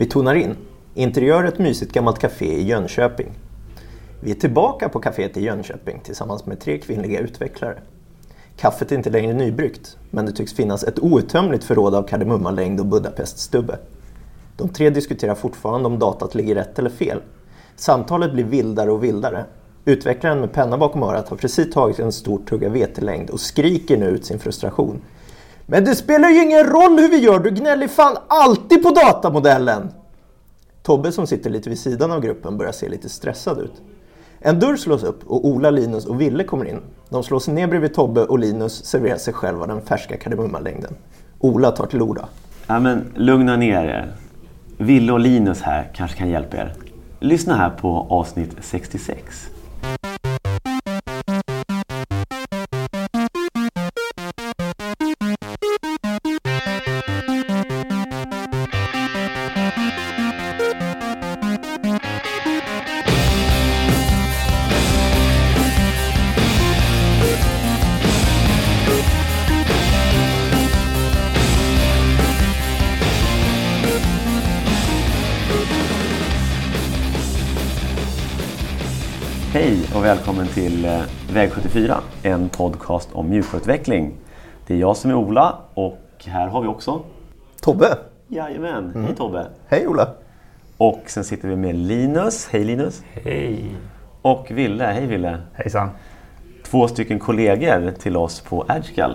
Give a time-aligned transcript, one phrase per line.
[0.00, 0.56] Vi tonar in.
[0.94, 3.30] Interiör ett mysigt gammalt café i Jönköping.
[4.20, 7.78] Vi är tillbaka på kaféet i Jönköping tillsammans med tre kvinnliga utvecklare.
[8.56, 12.86] Kaffet är inte längre nybryggt, men det tycks finnas ett outtömligt förråd av kardemummalängd och
[12.86, 13.78] budapeststubbe.
[14.56, 17.20] De tre diskuterar fortfarande om datat ligger rätt eller fel.
[17.76, 19.44] Samtalet blir vildare och vildare.
[19.84, 24.06] Utvecklaren med penna bakom örat har precis tagit en stor tugga vetelängd och skriker nu
[24.06, 25.00] ut sin frustration.
[25.70, 29.88] Men det spelar ju ingen roll hur vi gör, du gnäller fan alltid på datamodellen!
[30.82, 33.72] Tobbe som sitter lite vid sidan av gruppen börjar se lite stressad ut.
[34.38, 36.80] En dörr slås upp och Ola, Linus och Ville kommer in.
[37.08, 40.94] De slår sig ner bredvid Tobbe och Linus serverar sig själva den färska kardemummalängden.
[41.38, 42.28] Ola tar till orda.
[42.66, 44.12] Ja, men lugna ner er.
[44.76, 46.74] Ville och Linus här kanske kan hjälpa er.
[47.20, 49.50] Lyssna här på avsnitt 66.
[80.80, 84.12] Till eh, Väg 74, en podcast om mjukvaruutveckling.
[84.66, 87.00] Det är jag som är Ola och här har vi också
[87.60, 87.98] Tobbe!
[88.28, 89.46] Jajamän, hej Tobbe!
[89.68, 90.08] Hej Ola!
[90.76, 93.02] Och sen sitter vi med Linus, hej Linus!
[93.12, 93.76] Hej!
[94.22, 95.38] Och Ville, hej Ville!
[95.54, 95.90] Hejsan!
[96.64, 99.14] Två stycken kollegor till oss på Agile.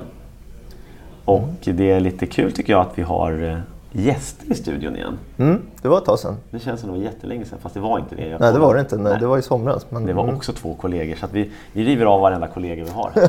[1.26, 3.60] Och det är lite kul tycker jag att vi har eh,
[3.96, 5.18] gäster i studion igen.
[5.38, 6.38] Mm, det var ett tag sedan.
[6.52, 8.28] Det känns som det var jättelänge sedan, fast det var inte det.
[8.28, 8.96] Jag Nej, det var det inte.
[8.96, 9.20] Nej, Nej.
[9.20, 9.86] Det var i somras.
[9.90, 10.36] Men, Det var mm.
[10.36, 13.12] också två kollegor så att vi, vi river av varenda kollega vi har.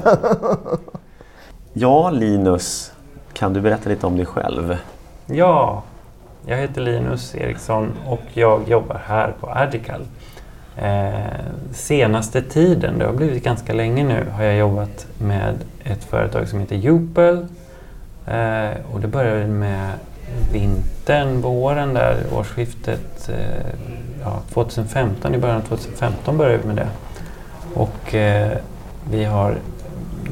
[1.72, 2.92] ja, Linus,
[3.32, 4.76] kan du berätta lite om dig själv?
[5.26, 5.82] Ja,
[6.46, 10.00] jag heter Linus Eriksson och jag jobbar här på Ardical.
[10.76, 11.14] Eh,
[11.72, 15.54] senaste tiden, det har blivit ganska länge nu, har jag jobbat med
[15.84, 17.46] ett företag som heter Jupel.
[18.26, 19.90] Eh, och det började med
[20.52, 23.66] vintern, våren där, årsskiftet eh,
[24.22, 26.88] ja, 2015, i början av 2015 började vi med det.
[27.74, 28.58] Och eh,
[29.10, 29.58] vi har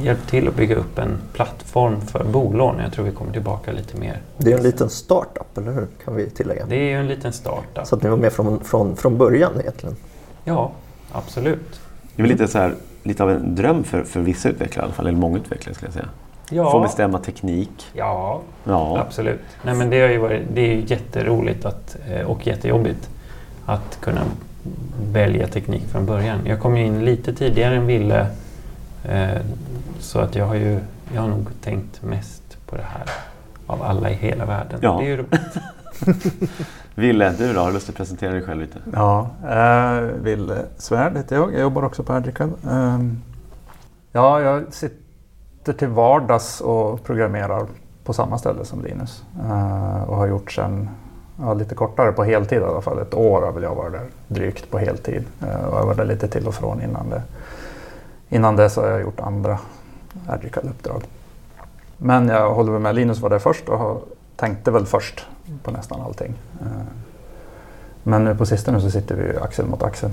[0.03, 2.79] hjälpt till att bygga upp en plattform för bolån.
[2.79, 4.21] Jag tror vi kommer tillbaka lite mer.
[4.39, 5.87] Det är en liten startup, eller hur?
[6.05, 6.67] Kan vi tillägga.
[6.67, 7.87] Det är ju en liten startup.
[7.87, 9.97] Så att ni var med från, från, från början egentligen.
[10.45, 10.73] Ja,
[11.13, 11.81] absolut.
[12.17, 14.87] Det är väl lite, så här, lite av en dröm för, för vissa utvecklare i
[14.87, 16.09] alla fall, eller många utvecklare skulle jag säga.
[16.49, 17.87] Få Ja, bestämma teknik.
[17.93, 19.41] ja Ja, absolut.
[19.63, 23.11] Nej, men det, har ju varit, det är ju jätteroligt att, eh, och jättejobbigt
[23.67, 24.21] att kunna
[25.13, 26.39] välja teknik från början.
[26.47, 28.27] Jag kom ju in lite tidigare än Ville
[29.05, 29.29] eh,
[29.99, 30.81] så att jag har ju
[31.15, 33.09] jag har nog tänkt mest på det här
[33.67, 34.79] av alla i hela världen.
[34.83, 34.97] Ja.
[35.01, 36.51] Det är ju roligt.
[36.95, 37.61] Ville, du då?
[37.61, 38.79] Har du lust att presentera dig själv lite?
[38.93, 41.53] Ja, eh, Ville Svärd heter jag.
[41.53, 42.53] Jag jobbar också på Agrical.
[42.71, 42.99] Eh,
[44.13, 45.04] ja, jag sitter
[45.73, 47.67] till vardags och programmerar
[48.05, 49.25] på samma ställe som Linus.
[49.41, 50.89] Eh, och har gjort sen
[51.41, 52.99] ja, lite kortare på heltid i alla fall.
[52.99, 55.25] Ett år har väl jag varit där drygt på heltid.
[55.43, 57.23] Eh, och jag var där lite till och från innan det.
[58.29, 59.59] Innan dess har jag gjort andra
[60.27, 61.03] Agrical-uppdrag.
[61.97, 65.27] Men jag håller med Linus var där först och tänkte väl först
[65.63, 66.35] på nästan allting.
[66.61, 66.67] Eh,
[68.03, 70.11] men nu på sistone så sitter vi axel mot axel.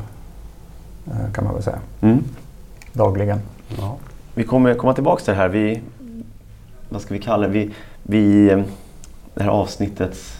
[1.33, 1.79] Kan man väl säga.
[2.01, 2.23] Mm.
[2.94, 3.39] Dagligen.
[3.78, 3.97] Ja.
[4.34, 5.50] Vi kommer komma tillbaka till det här.
[5.50, 5.81] Vi,
[6.90, 7.53] vad ska vi kalla det?
[7.53, 8.46] Vi, vi,
[9.34, 10.38] det här avsnittets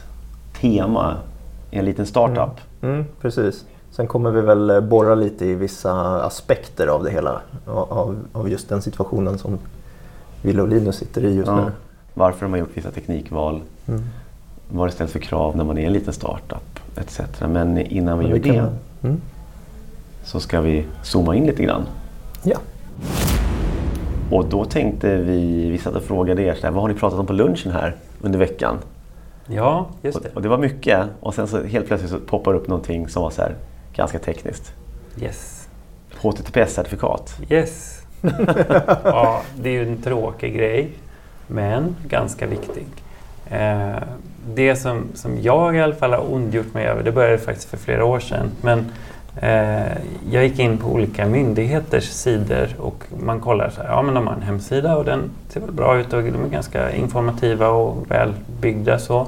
[0.62, 1.16] tema
[1.72, 2.59] är en liten startup.
[2.81, 3.66] Mm, precis.
[3.91, 7.41] Sen kommer vi väl eh, borra lite i vissa aspekter av det hela.
[7.68, 9.57] Av, av just den situationen som
[10.41, 11.56] Ville och Linus sitter i just Ja.
[11.66, 11.72] nu.
[12.13, 13.62] Varför de har gjort vissa teknikval.
[13.88, 14.02] Mm.
[14.69, 17.19] Vad det ställs för krav när man är en liten startup etc.
[17.40, 19.22] Men innan vi Men gör kan- det Mm.
[20.23, 21.84] så ska vi zooma in lite grann.
[22.44, 22.58] Ja.
[24.31, 27.25] Och då tänkte vi, vi satt och frågade er, här, vad har ni pratat om
[27.25, 28.77] på lunchen här under veckan?
[29.47, 30.29] ja, just det.
[30.29, 33.23] Och, och det var mycket och sen så helt plötsligt så poppar upp någonting som
[33.23, 33.55] var så här,
[33.95, 34.73] ganska tekniskt.
[35.22, 35.67] Yes.
[36.22, 37.39] HTTPS-certifikat.
[37.49, 38.01] Yes.
[39.03, 40.91] ja, det är ju en tråkig grej,
[41.47, 42.85] men ganska viktig.
[43.49, 43.95] Eh,
[44.53, 47.77] det som, som jag i alla fall har ondgjort mig över, det började faktiskt för
[47.77, 48.85] flera år sedan, men
[50.31, 54.28] jag gick in på olika myndigheters sidor och man kollar så här, ja men de
[54.28, 58.11] har en hemsida och den ser väl bra ut och de är ganska informativa och
[58.11, 59.28] välbyggda så,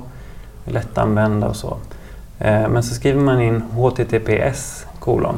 [0.66, 1.78] lättanvända och så.
[2.40, 5.38] Eh, Men så skriver man in https kolon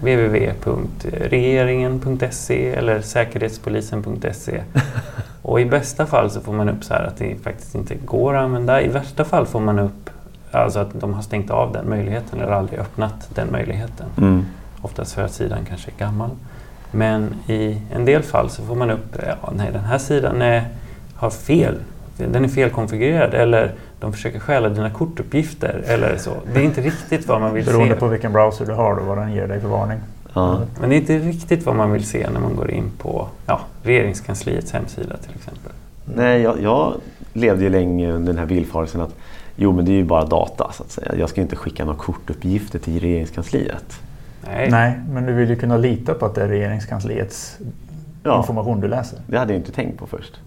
[0.00, 4.62] www.regeringen.se eller säkerhetspolisen.se.
[5.42, 8.36] Och i bästa fall så får man upp så här att det faktiskt inte går
[8.36, 8.82] att använda.
[8.82, 10.10] I värsta fall får man upp
[10.58, 14.06] alltså att de har stängt av den möjligheten eller aldrig öppnat den möjligheten.
[14.18, 14.44] Mm.
[14.82, 16.30] Oftast för att sidan kanske är gammal.
[16.90, 20.68] Men i en del fall så får man upp, ja, nej den här sidan är,
[21.14, 21.74] har fel,
[22.16, 26.30] den är felkonfigurerad eller de försöker stjäla dina kortuppgifter eller så.
[26.54, 28.00] Det är inte riktigt vad man vill Beroende se.
[28.00, 29.98] på vilken browser du har och vad den ger dig för varning.
[30.34, 30.60] Ja.
[30.80, 33.60] Men det är inte riktigt vad man vill se när man går in på ja,
[33.82, 35.72] regeringskansliets hemsida till exempel.
[36.04, 36.94] Nej, jag, jag
[37.32, 39.14] levde ju länge under den här villfarelsen att
[39.56, 41.14] jo men det är ju bara data så att säga.
[41.18, 44.00] Jag ska inte skicka några kortuppgifter till regeringskansliet.
[44.46, 44.70] Nej.
[44.70, 47.58] Nej, men du vill ju kunna lita på att det är regeringskansliets
[48.22, 48.38] Ja.
[48.38, 49.18] information du läser.
[49.26, 50.40] Det hade jag inte tänkt på först.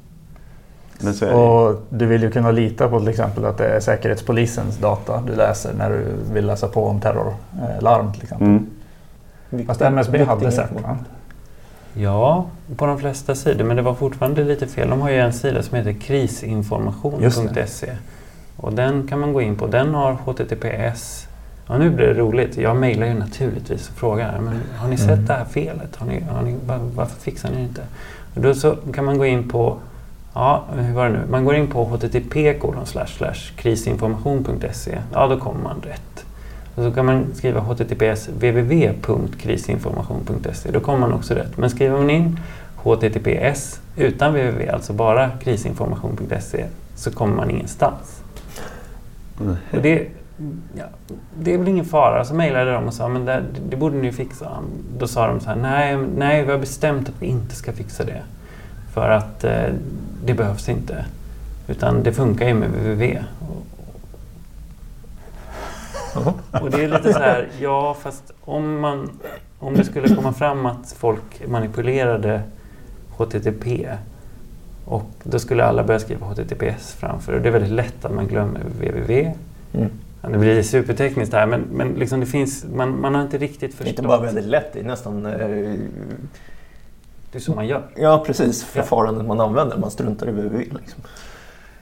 [1.00, 1.36] Men så är det.
[1.36, 5.36] Och du vill ju kunna lita på till exempel att det är Säkerhetspolisens data du
[5.36, 8.48] läser när du vill läsa på om terrorlarm till exempel.
[8.48, 9.66] Mm.
[9.68, 10.98] Fast MSB hade va?
[11.94, 12.46] Ja,
[12.76, 13.64] på de flesta sidor.
[13.66, 14.90] Men det var fortfarande lite fel.
[14.90, 17.92] De har ju en sida som heter Just krisinformation.se.
[18.58, 19.68] Och den kan man gå in på.
[19.68, 21.28] Den har HTTPS.
[21.68, 22.58] Ja, nu blir det roligt.
[22.58, 24.40] Jag mejlar ju naturligtvis och frågar.
[24.40, 25.26] Men har ni sett Mm.
[25.26, 25.96] det här felet?
[25.96, 27.82] Har ni, har ni, var, varför fixar ni det inte?
[28.36, 29.78] Och då så kan man gå in på
[30.34, 31.20] Ja, hur var det nu?
[31.30, 32.60] Man går in på http
[33.56, 34.98] krisinformation.se.
[35.14, 36.26] Ja, då kommer man rätt.
[36.76, 40.72] Och så kan man skriva https www.krisinformation.se.
[40.72, 41.58] Då kommer man också rätt.
[41.58, 42.40] Men skriver man in
[42.84, 46.66] https utan www, alltså bara krisinformation.se,
[46.96, 48.22] så kommer man ingenstans.
[49.72, 50.08] Och det,
[50.74, 50.86] ja,
[51.40, 52.26] det är väl ingen fara.
[52.26, 54.52] Så mejlade de och sa men det, det borde ni fixa.
[54.98, 58.04] Då sa de så här, nej, nej vi har bestämt att vi inte ska fixa
[58.04, 58.22] det.
[58.94, 59.70] För att eh,
[60.26, 61.06] det behövs inte.
[61.68, 63.24] Utan det funkar ju med www.
[66.62, 69.10] Och det är lite så här, ja fast om, man,
[69.60, 72.42] om det skulle komma fram att folk manipulerade
[73.18, 73.90] HTTP
[74.88, 78.28] och då skulle alla börja skriva HTTPS framför och det är väldigt lätt att man
[78.28, 79.34] glömmer www.
[79.74, 79.90] Mm.
[80.22, 83.60] Ja, det blir supertekniskt här men, men liksom det finns, man, man har inte riktigt
[83.62, 83.88] Det är förstått.
[83.88, 85.26] inte bara väldigt lätt, det är nästan...
[85.26, 85.32] Eh,
[87.32, 87.82] Det är så man gör.
[87.96, 88.64] ja, precis.
[88.64, 89.78] Förfarandet man använder.
[89.78, 90.58] Man struntar i www.
[90.60, 91.02] Liksom.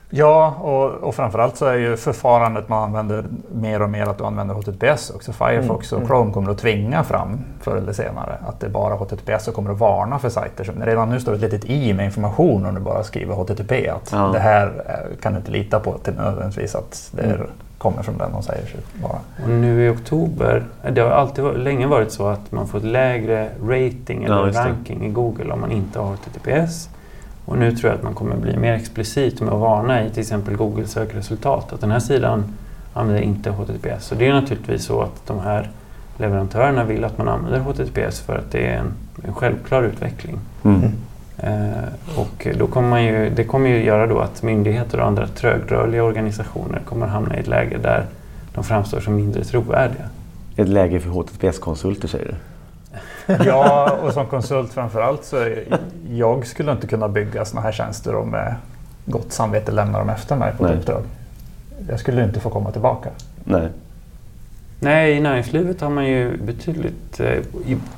[0.10, 3.24] Ja, och, och framförallt så är ju förfarandet man använder
[3.54, 5.34] mer och mer att du använder HTTPS också.
[5.34, 6.08] Firefox Mm, och mm.
[6.08, 9.72] Chrome kommer att tvinga fram förr eller senare att det är bara HTTPS och kommer
[9.72, 10.64] att varna för sajter.
[10.64, 13.90] som Redan nu står det ett litet i med information om du bara skriver HTTP.
[13.90, 14.30] Att Ja.
[14.34, 17.48] det här eh, kan du inte lita på till nödvändigtvis att det Mm.
[17.78, 19.18] kommer från den de säger sig vara.
[19.44, 22.84] Och nu i oktober, det har alltid varit, länge varit så att man får ett
[22.84, 24.60] lägre rating Ja, eller det.
[24.60, 26.90] ranking i Google om man inte har HTTPS.
[27.46, 30.22] Och nu tror jag att man kommer bli mer explicit med att varna i till
[30.22, 32.44] exempel Google sökresultat att den här sidan
[32.94, 34.12] använder inte HTTPS.
[34.12, 35.70] Och det är naturligtvis så att de här
[36.18, 38.94] leverantörerna vill att man använder HTTPS för att det är en,
[39.28, 40.40] en självklar utveckling.
[40.64, 40.82] Mm.
[41.38, 45.28] Eh, och då kommer man ju, det kommer ju göra då att myndigheter och andra
[45.28, 48.06] trögrörliga organisationer kommer hamna i ett läge där
[48.54, 50.10] de framstår som mindre trovärdiga.
[50.56, 52.36] Ett läge för HTTPS-konsulter säger du?
[53.46, 55.64] Ja, och som konsult framförallt så är,
[56.12, 58.56] jag skulle inte kunna bygga sådana här tjänster och med
[59.06, 60.80] gott samvete lämna dem efter mig på ett Nej.
[60.80, 61.04] uppdrag.
[61.90, 63.10] Jag skulle inte få komma tillbaka.
[63.44, 63.68] Nej.
[64.80, 67.44] Nej, i näringslivet har man ju betydligt, eh,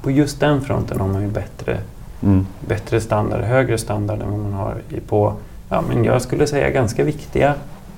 [0.02, 1.78] på just den fronten har man ju bättre,
[2.24, 2.46] Mm.
[2.68, 5.34] bättre standard, högre standard än vad man har i- på,
[5.70, 7.54] ja men jag skulle säga ganska viktiga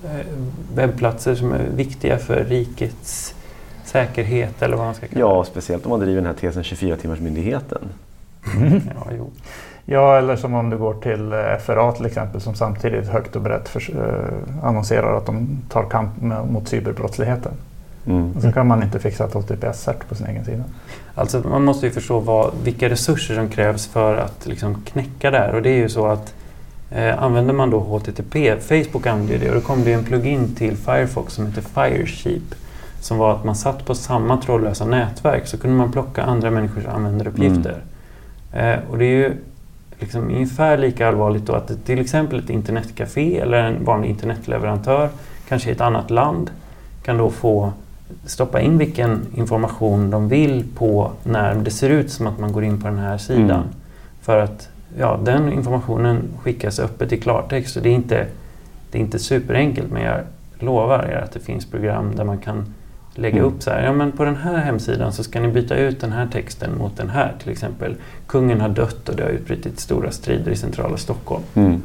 [0.05, 0.25] eh,
[0.75, 3.35] webbplatser som är viktiga för rikets
[3.89, 7.87] säkerhet eller vad man ska kalla Ja, speciellt om man driver den här tesen 24-timmarsmyndigheten.
[8.59, 8.81] det.
[8.95, 9.31] Ja, jo.
[9.85, 13.41] Ja, eller som om du går till eh, FRA till exempel som samtidigt högt och
[13.41, 17.51] brett för, eh, annonserar att de tar kamp med, mot cyberbrottsligheten.
[18.05, 18.31] Mm.
[18.35, 20.63] Och så kan man inte fixa ett HTTPS-cert på sin egen sida.
[21.15, 25.37] Alltså man måste ju förstå vad, vilka resurser som krävs för att liksom knäcka det
[25.37, 25.55] här.
[25.55, 26.33] Och det är ju så att
[26.91, 30.55] eh, använder man då HTTP, Facebook använder ju det och då kom det en plugin
[30.55, 32.55] till Firefox som heter Firesheep.
[32.99, 36.85] Som var att man satt på samma trådlösa nätverk så kunde man plocka andra människors
[36.85, 37.83] användaruppgifter.
[38.53, 39.33] Eh, och det är ju
[39.99, 45.09] liksom ungefär lika allvarligt då att till exempel ett internetcafé eller en vanlig internetleverantör,
[45.47, 46.51] kanske i ett annat land,
[47.03, 47.73] kan då få
[48.25, 52.63] stoppa in vilken information de vill på när det ser ut som att man går
[52.63, 53.49] in på den här sidan.
[53.49, 53.67] Mm.
[54.21, 58.25] För att ja, den informationen skickas öppet i klartext och det är inte,
[58.91, 60.19] det är inte superenkelt men jag
[60.59, 62.73] lovar er att det finns program där man kan
[63.15, 63.51] lägga Mm.
[63.53, 66.11] upp så här, ja men på den här hemsidan så ska ni byta ut den
[66.11, 67.95] här texten mot den här till exempel.
[68.27, 71.43] Kungen har dött och det har utbrutit stora strider i centrala Stockholm.
[71.53, 71.81] Mm.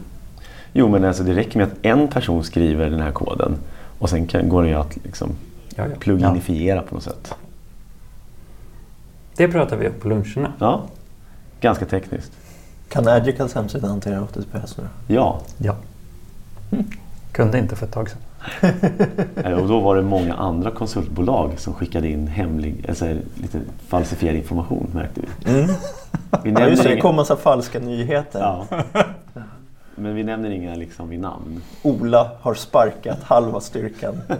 [0.72, 3.56] Jo, men alltså det räcker med att en person skriver den här koden
[3.98, 5.30] och sen kan, går det ju att liksom
[5.76, 5.94] Ja, ja.
[6.00, 7.34] pluginifiera på något sätt.
[9.36, 10.52] Det pratar vi om på luncherna.
[10.58, 10.82] Ja,
[11.60, 12.32] ganska tekniskt.
[12.88, 14.84] Kan Agicals hemsida hantera HTTPS nu?
[15.14, 15.76] Ja, Ja.
[17.32, 18.18] Kunde inte för ett tag sedan.
[19.44, 24.36] Eh, och då var det många andra konsultbolag som skickade in hemlig, alltså lite falsifierad
[24.36, 25.50] information märkte vi.
[25.50, 25.66] Mm.
[26.44, 28.40] Vi Ja, just det, det inga, kom massa falska nyheter.
[28.40, 28.66] ja.
[29.96, 31.62] Men vi nämner inga liksom vid namn.
[31.82, 34.14] Ola har sparkat halva styrkan.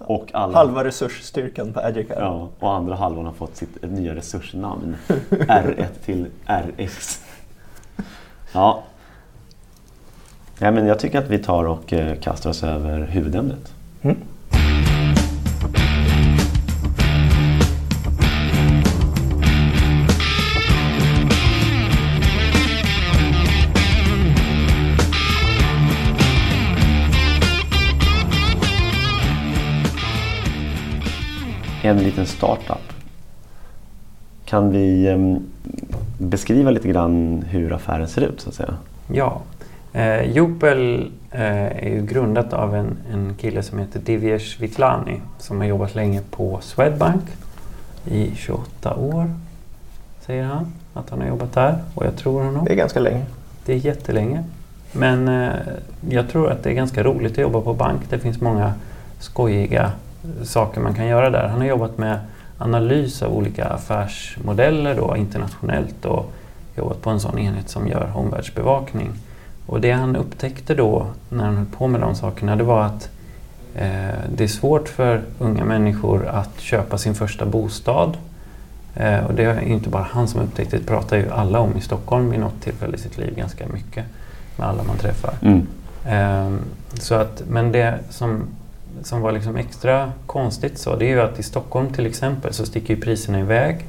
[0.00, 2.14] Och alla, Halva resursstyrkan på Agile.
[2.18, 4.96] ja, och andra halvan har fått sitt nya resursnamn.
[5.30, 7.24] R1 till RX.
[8.52, 8.82] Ja.
[10.58, 13.72] Ja men jag tycker att vi tar och eh, kastar oss över huvudämnet.
[14.02, 14.16] Mm.
[31.82, 32.92] En liten startup.
[34.44, 35.38] Kan vi em,
[36.18, 38.74] beskriva lite grann hur affären ser ut så att säga?
[39.12, 39.42] Ja.
[39.92, 45.58] Eh, Jupel eh, är ju grundat av en, en kille som heter Divyesh Vitlani som
[45.58, 47.22] har jobbat länge på Swedbank
[48.04, 49.30] i 28 år,
[50.20, 51.78] säger han att han har jobbat där.
[51.94, 52.64] Och jag tror honom.
[52.64, 53.24] Det är ganska länge.
[53.66, 54.44] Det är jättelänge.
[54.92, 55.52] Men eh,
[56.08, 58.02] jag tror att det är ganska roligt att jobba på bank.
[58.08, 58.72] Det finns många
[59.18, 59.92] skojiga
[60.42, 61.48] saker man kan göra där.
[61.48, 62.18] Han har jobbat med
[62.58, 66.32] analys av olika affärsmodeller då, internationellt och
[66.76, 69.12] jobbat på en sån enhet som gör omvärldsbevakning.
[69.68, 73.10] Och det han upptäckte då när han höll på med de sakerna det var att
[73.74, 78.16] eh, det är svårt för unga människor att köpa sin första bostad.
[78.94, 81.76] Eh, och det är inte bara han som upptäckte det, det pratar ju alla om
[81.76, 84.04] i Stockholm vid något tillfälle i sitt liv ganska mycket
[84.56, 85.34] med alla man träffar.
[85.42, 85.66] Mm.
[86.06, 86.60] Ehm,
[86.94, 88.42] så att, men det som,
[89.02, 92.66] som var liksom extra konstigt så, det är ju att i Stockholm till exempel så
[92.66, 93.86] sticker ju priserna iväg.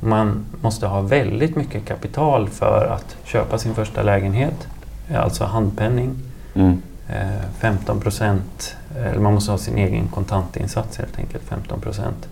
[0.00, 4.68] Man måste ha väldigt mycket kapital för att köpa sin första lägenhet,
[5.14, 6.14] alltså handpenning.
[6.54, 6.82] Mm.
[7.08, 12.28] Eh, 15 procent, eller man måste ha sin egen kontantinsats helt enkelt, 15 procent.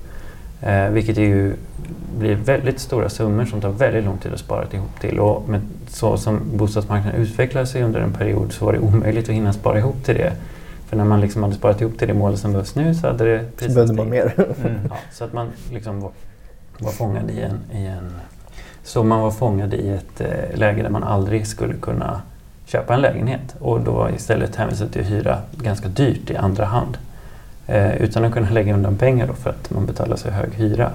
[0.60, 1.56] Eh, vilket ju
[2.18, 5.20] blir väldigt stora summor som tar väldigt lång tid att spara ihop till.
[5.20, 9.34] Och med, så som bostadsmarknaden utvecklade sig under en period så var det omöjligt att
[9.34, 10.32] hinna spara ihop till det.
[10.86, 13.24] För när man liksom hade sparat ihop till det målet som behövs nu så hade
[13.24, 14.34] det priset behövde man mer.
[14.36, 16.10] Mm, ja, så att man liksom var,
[16.78, 18.12] var fångad i en, i en...
[18.82, 22.22] Så man var fångad i ett eh, läge där man aldrig skulle kunna
[22.66, 26.98] köpa en lägenhet och då istället hänvisad till att hyra ganska dyrt i andra hand.
[27.66, 30.90] Eh, utan att kunna lägga undan pengar då för att man betalar så hög hyra.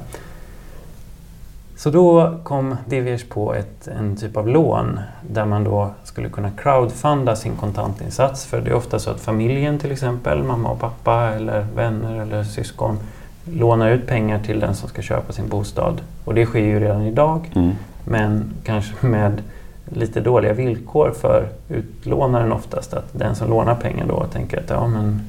[1.78, 6.52] Så då kom Diviers på ett, en typ av lån där man då skulle kunna
[6.52, 8.46] crowdfunda sin kontantinsats.
[8.46, 12.44] För det är ofta så att familjen till exempel, mamma och pappa eller vänner eller
[12.44, 13.00] syskon
[13.46, 16.02] lånar ut pengar till den som ska köpa sin bostad.
[16.26, 17.72] Och det sker ju redan idag Mm.
[18.06, 19.42] men kanske med
[19.90, 22.94] lite dåliga villkor för utlånaren oftast.
[22.94, 25.22] Att den som lånar pengar då tänker att ja men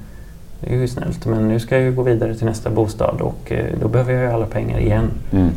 [0.61, 3.53] det är ju snällt men nu ska jag ju gå vidare till nästa bostad och
[3.53, 5.11] eh, då behöver jag ju alla pengar igen.
[5.33, 5.51] Mm.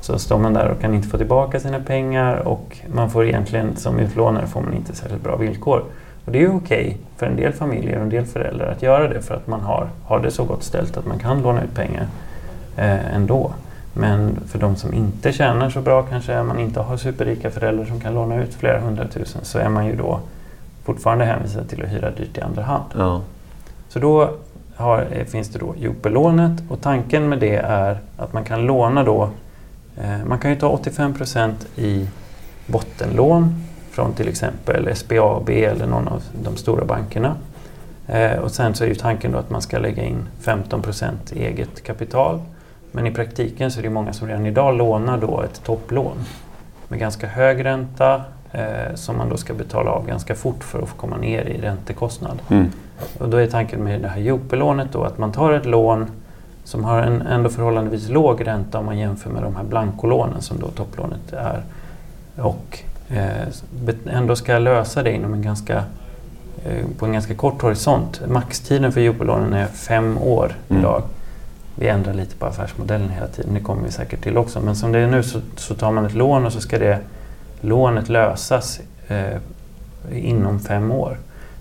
[0.00, 3.76] Så står man där och kan inte få tillbaka sina pengar och man får egentligen
[3.76, 5.84] som utlånare får man inte särskilt bra villkor.
[6.24, 9.08] Och det är ju okej för en del familjer och en del föräldrar att göra
[9.08, 11.74] det för att man har, har det så gott ställt att man kan låna ut
[11.74, 12.06] pengar
[12.76, 13.52] eh, ändå.
[13.98, 18.00] Men för de som inte tjänar så bra, kanske man inte har superrika föräldrar som
[18.00, 20.20] kan låna ut flera hundratusen, så är man ju då
[20.84, 22.84] fortfarande hänvisad till att hyra dyrt i andra hand.
[22.96, 23.22] Ja.
[23.88, 24.30] Så då
[24.76, 29.04] har, eh, finns det då Jupelånet och tanken med det är att man kan låna
[29.04, 29.30] då,
[29.96, 32.08] eh, man kan ju ta 85% i
[32.66, 37.36] bottenlån från till exempel SBAB eller någon av de stora bankerna.
[38.06, 41.82] Eh, och sen så är ju tanken då att man ska lägga in 15% eget
[41.82, 42.40] kapital.
[42.92, 46.16] Men i praktiken så är det många som redan idag lånar då ett topplån
[46.88, 50.88] med ganska hög ränta eh, som man då ska betala av ganska fort för att
[50.88, 52.38] få komma ner i räntekostnad.
[52.48, 52.66] Mm.
[53.18, 56.06] Och då är tanken med det här Jopelånet då att man tar ett lån
[56.64, 60.60] som har en ändå förhållandevis låg ränta om man jämför med de här blankolånen som
[60.60, 61.62] då topplånet är.
[62.36, 62.78] Och
[63.08, 65.76] eh, ändå ska lösa det inom en ganska,
[66.64, 68.20] eh, på en ganska kort horisont.
[68.28, 70.82] Maxtiden för Jopelånen är fem år Mm.
[70.82, 71.02] idag.
[71.78, 74.60] Vi ändrar lite på affärsmodellen hela tiden, det kommer vi säkert till också.
[74.60, 77.00] Men som det är nu så, så tar man ett lån och så ska det
[77.60, 79.36] lånet lösas eh,
[80.12, 81.18] inom fem år.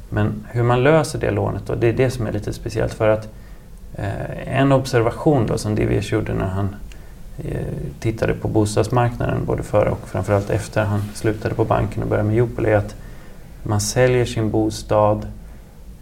[0.10, 3.10] Men hur man löser det lånet då, det är det som är lite speciellt för
[3.10, 3.30] att
[3.96, 6.76] eh, en observation då som DVS gjorde när han
[7.38, 7.60] eh,
[8.00, 12.38] tittade på bostadsmarknaden både före och framförallt efter han slutade på banken och började med
[12.38, 12.96] Jopel är att
[13.64, 15.28] man säljer sin bostad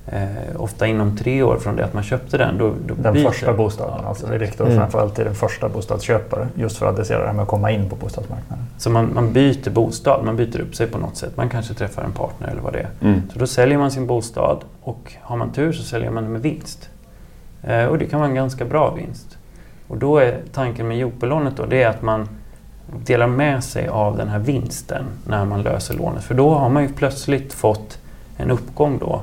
[0.08, 0.26] Eh,
[0.58, 2.58] ofta inom tre år från det att man köpte den.
[2.58, 4.78] Då, då Den byter- första bostaden, Ja, alltså det riktar Mm.
[4.78, 7.90] framförallt till den första bostadsköpare just för att adressera det här med att komma in
[7.90, 8.66] på bostadsmarknaden.
[8.78, 11.38] Så man, man byter bostad, man byter upp sig på något sätt.
[11.38, 12.90] Man kanske träffar en partner eller vad det är.
[13.02, 13.22] Mm.
[13.34, 16.42] Så då säljer man sin bostad och har man tur så säljer man den med
[16.42, 16.90] vinst.
[17.64, 19.38] Eh, och det kan vara en ganska bra vinst.
[19.88, 22.30] Och då är tanken med Jope-lånet då, det är att man
[23.06, 26.24] delar med sig av den här vinsten när man löser lånet.
[26.24, 27.98] För då har man ju plötsligt fått
[28.38, 29.22] en uppgång då.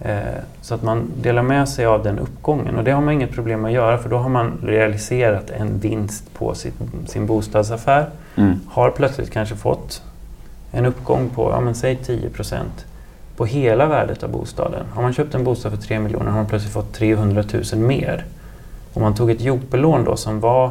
[0.00, 0.18] Eh,
[0.60, 3.64] så att man delar med sig av den uppgången och det har man inget problem
[3.64, 6.74] att göra för då har man realiserat en vinst på sitt,
[7.06, 8.06] sin bostadsaffär.
[8.36, 8.60] Mm.
[8.68, 10.02] Har plötsligt kanske fått
[10.72, 12.62] en uppgång på, ja men säg 10%
[13.36, 14.86] på hela värdet av bostaden.
[14.92, 18.24] Har man köpt en bostad för 3 miljoner har man plötsligt fått 300 000 mer.
[18.94, 20.70] Om man tog ett Jope-lån då som var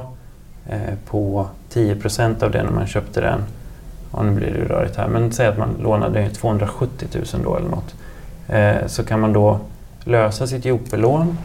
[0.69, 3.43] eh, på 10% av det när man köpte den.
[4.13, 7.69] Ja, nu blir det rörigt här, men säg att man lånade 270 000 då eller
[7.69, 7.95] något.
[8.47, 9.59] Eh, så kan man då
[10.03, 11.37] lösa sitt Jope-lån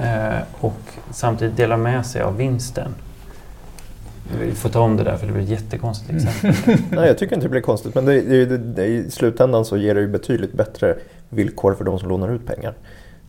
[0.00, 0.80] eh, och
[1.10, 2.94] samtidigt dela med sig av vinsten.
[4.40, 6.76] Vi får ta om det där för det blir ett jättekonstigt exempel.
[6.90, 9.76] Nej, jag tycker inte det blir konstigt, men det, det, det, det, i slutändan så
[9.76, 10.96] ger det ju betydligt bättre
[11.28, 12.74] villkor för de som lånar ut pengar.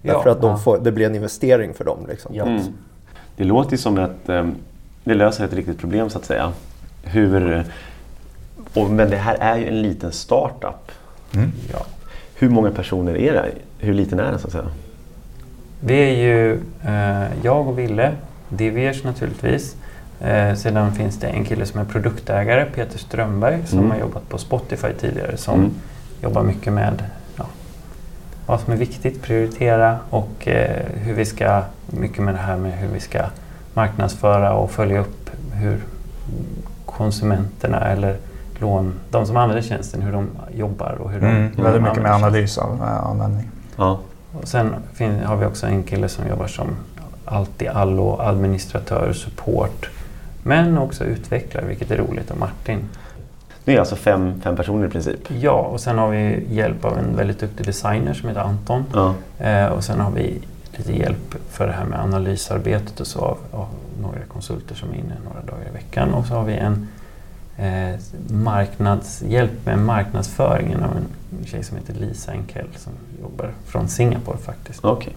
[0.02, 0.58] Ja, Därför att de ja.
[0.58, 2.00] får, det blir en investering för dem.
[2.10, 2.36] Liksom.
[2.36, 2.46] Ja.
[2.46, 2.62] Mm.
[3.36, 4.48] Det låter ju som att eh,
[5.04, 6.52] det löser ett riktigt problem så att säga.
[7.04, 7.66] Hur,
[8.74, 10.92] och, men det här är ju en liten startup.
[11.72, 11.86] Ja.
[12.42, 13.52] Hur många personer är det?
[13.80, 14.68] Hur liten är den så att säga?
[15.80, 16.54] Det är ju
[16.86, 18.12] eh, jag och Ville,
[18.50, 19.76] Diviers naturligtvis.
[20.22, 23.92] Eh, sedan finns det en kille som är produktägare, Peter Strömberg, som Mm.
[23.92, 25.38] har jobbat på Spotify tidigare.
[25.38, 25.72] Som Mm.
[26.24, 27.04] jobbar mycket med
[27.38, 27.46] ja,
[28.46, 32.72] vad som är viktigt, prioritera och eh, hur vi ska, mycket med det här med
[32.72, 33.20] hur vi ska
[33.74, 35.78] marknadsföra och följa upp hur
[36.86, 38.16] konsumenterna eller
[38.62, 41.84] lån, de som använder tjänsten, hur de jobbar och hur de, Mm, hur de väldigt
[41.84, 43.50] mycket med analys av eh, användning.
[43.78, 44.00] Ja.
[44.34, 44.76] och sen
[45.26, 46.68] har vi också en kille som jobbar som
[47.26, 49.90] allt i allo, administratör, support.
[50.44, 52.32] Men också utvecklare, vilket är roligt.
[52.32, 52.80] Och Martin.
[53.66, 55.20] Det är alltså fem, fem personer i princip.
[55.40, 58.84] Ja, och sen har vi hjälp av en väldigt duktig designer som heter Anton.
[58.94, 59.14] Ja.
[59.46, 60.42] Eh, och sen har vi
[60.72, 63.68] lite hjälp för det här med analysarbetet och så av, av
[64.02, 66.14] några konsulter som är inne några dagar i veckan.
[66.14, 66.88] Och så har vi en
[67.62, 74.38] eh, marknadshjälp med marknadsföringen av en tjej som heter Lisa Enkell som jobbar från Singapore
[74.38, 74.86] faktiskt.
[74.86, 75.14] Okej.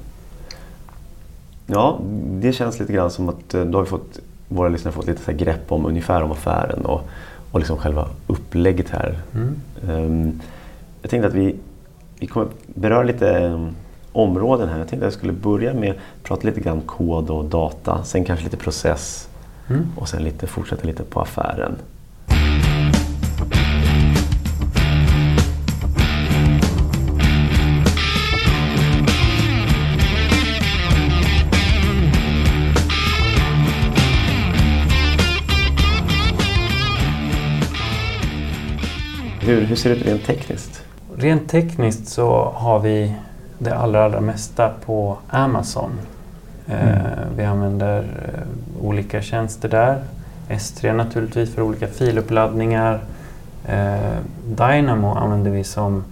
[1.67, 5.07] Ja, det känns lite grann som att eh, då har vi fått, våra lyssnare fått
[5.07, 7.09] lite så grepp om ungefär om affären och,
[7.51, 9.19] och liksom själva upplägget här.
[9.35, 9.57] Mm.
[9.89, 10.41] Ehm,
[11.03, 11.57] jag tänkte att vi,
[12.19, 13.75] vi kommer beröra lite um,
[14.13, 14.79] områden här.
[14.79, 18.25] Jag tänkte att jag skulle börja med att prata lite grann kod och data, sen
[18.25, 19.29] kanske lite process
[19.71, 19.87] Mm.
[19.97, 21.77] och sen lite, fortsätta lite på affären.
[39.47, 40.83] Hur, hur ser det ut rent tekniskt?
[41.17, 43.15] Rent tekniskt så har vi
[43.59, 45.91] det allra, allra mesta på Amazon.
[46.69, 46.77] Eh,
[47.37, 50.03] vi använder eh, olika tjänster där.
[50.49, 53.01] S3 naturligtvis för olika filuppladdningar.
[53.69, 56.05] Eh, Dynamo använder vi som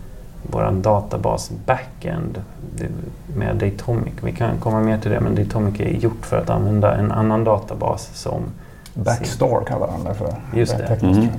[0.42, 2.42] vår databas backend
[3.36, 4.12] med Datomic.
[4.22, 7.44] Vi kan komma mer till det men Datomic är gjort för att använda en annan
[7.44, 8.42] databas som
[8.94, 10.34] Backstore kallar de det för.
[10.54, 10.86] Just det.
[10.86, 11.18] Tekniskt.
[11.18, 11.30] Mm.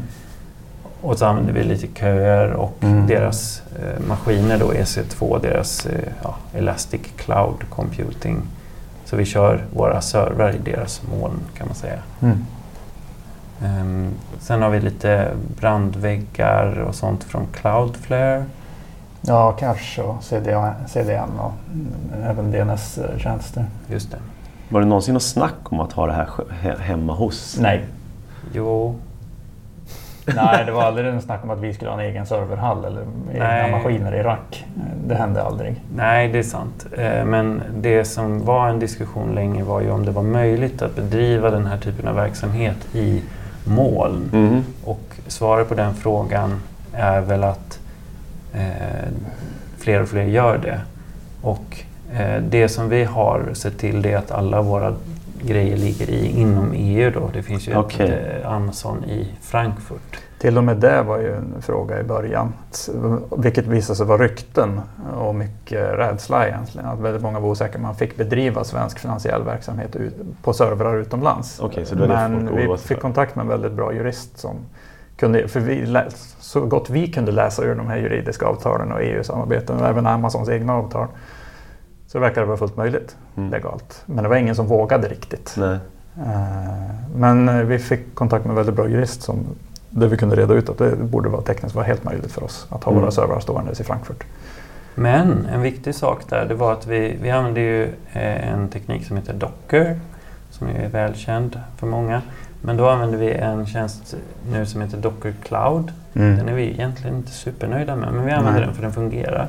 [1.01, 3.07] Och så använder vi lite köer och Mm.
[3.07, 8.37] deras eh, maskiner då, EC2, deras eh, ja, Elastic Cloud Computing.
[9.05, 11.99] Så vi kör våra servrar i deras moln kan man säga.
[12.21, 12.45] Mm.
[13.63, 18.45] Ehm, sen har vi lite brandväggar och sånt från Cloudflare.
[19.21, 23.65] Ja, cache och CDN, CDN och mm, även DNS-tjänster.
[23.87, 24.17] Just det.
[24.69, 26.13] Var det någonsin något snack om att ha det
[26.61, 27.57] här hemma hos?
[27.61, 27.85] Nej.
[28.53, 28.95] Jo,
[30.35, 33.01] Nej, det var aldrig en snack om att vi skulle ha en egen serverhall eller
[33.33, 33.71] egna Nej.
[33.71, 34.65] maskiner i rack.
[35.07, 35.81] Det hände aldrig.
[35.95, 36.85] nej det är sant.
[36.97, 40.95] Eh, men det som var en diskussion länge var ju om det var möjligt att
[40.95, 43.23] bedriva den här typen av verksamhet i
[43.63, 44.29] moln.
[44.33, 44.63] Mhm.
[44.83, 46.61] Och svaret på den frågan
[46.93, 47.79] är väl att
[48.53, 49.09] eh,
[49.77, 50.81] fler och fler gör det.
[51.41, 51.77] Och
[52.13, 54.95] eh, det som vi har sett till det är att alla våra
[55.41, 57.11] grejer ligger i, inom EU.
[57.11, 57.29] Då.
[57.33, 58.09] Det finns ju Okej.
[58.09, 60.17] ett eh, Amazon i Frankfurt.
[60.43, 62.53] Till och med det var ju en fråga i början.
[63.37, 64.81] Vilket visade sig vara rykten
[65.17, 66.87] och mycket rädsla egentligen.
[66.87, 67.81] Att väldigt många var osäkra.
[67.81, 69.95] Man fick bedriva svensk finansiell verksamhet
[70.43, 71.61] på servrar utomlands.
[71.75, 74.55] Det det Men vi fick kontakt med en väldigt bra jurist som
[75.17, 79.03] kunde, för vi läs, så gott vi kunde läsa ur de här juridiska avtalen och
[79.03, 81.07] EU-samarbeten och även Amazons egna avtal
[82.07, 83.49] Så det verkade vara fullt möjligt Mm.
[83.49, 84.03] legalt.
[84.05, 85.55] Men det var ingen som vågade riktigt.
[85.57, 85.77] Nej.
[86.17, 86.83] Eh,
[87.15, 89.45] Men vi fick kontakt med en väldigt bra jurist som,
[89.95, 92.67] där vi kunde reda ut att det borde vara tekniskt vara helt möjligt för oss
[92.69, 93.01] att ha Mm.
[93.01, 94.23] våra servrar ståendes i Frankfurt.
[94.95, 99.05] Men en viktig sak där det var att vi, vi använde ju eh, en teknik
[99.07, 99.99] som heter Docker
[100.49, 102.21] som är välkänd för många.
[102.61, 104.15] Men då använder vi en tjänst
[104.51, 105.91] nu som heter Docker Cloud.
[106.13, 108.67] Den är vi egentligen inte supernöjda med men vi använder Nej.
[108.67, 109.47] den för den fungerar.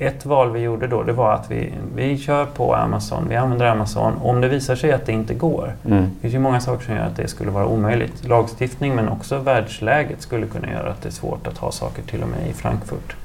[0.00, 3.66] Ett val vi gjorde då det var att vi, vi kör på Amazon, vi använder
[3.66, 4.12] Amazon.
[4.22, 6.02] Om det visar sig att det inte går, Mm.
[6.02, 8.24] det finns ju många saker som gör att det skulle vara omöjligt.
[8.28, 12.22] Lagstiftning men också världsläget skulle kunna göra att det är svårt att ha saker till
[12.22, 13.16] och med i Frankfurt.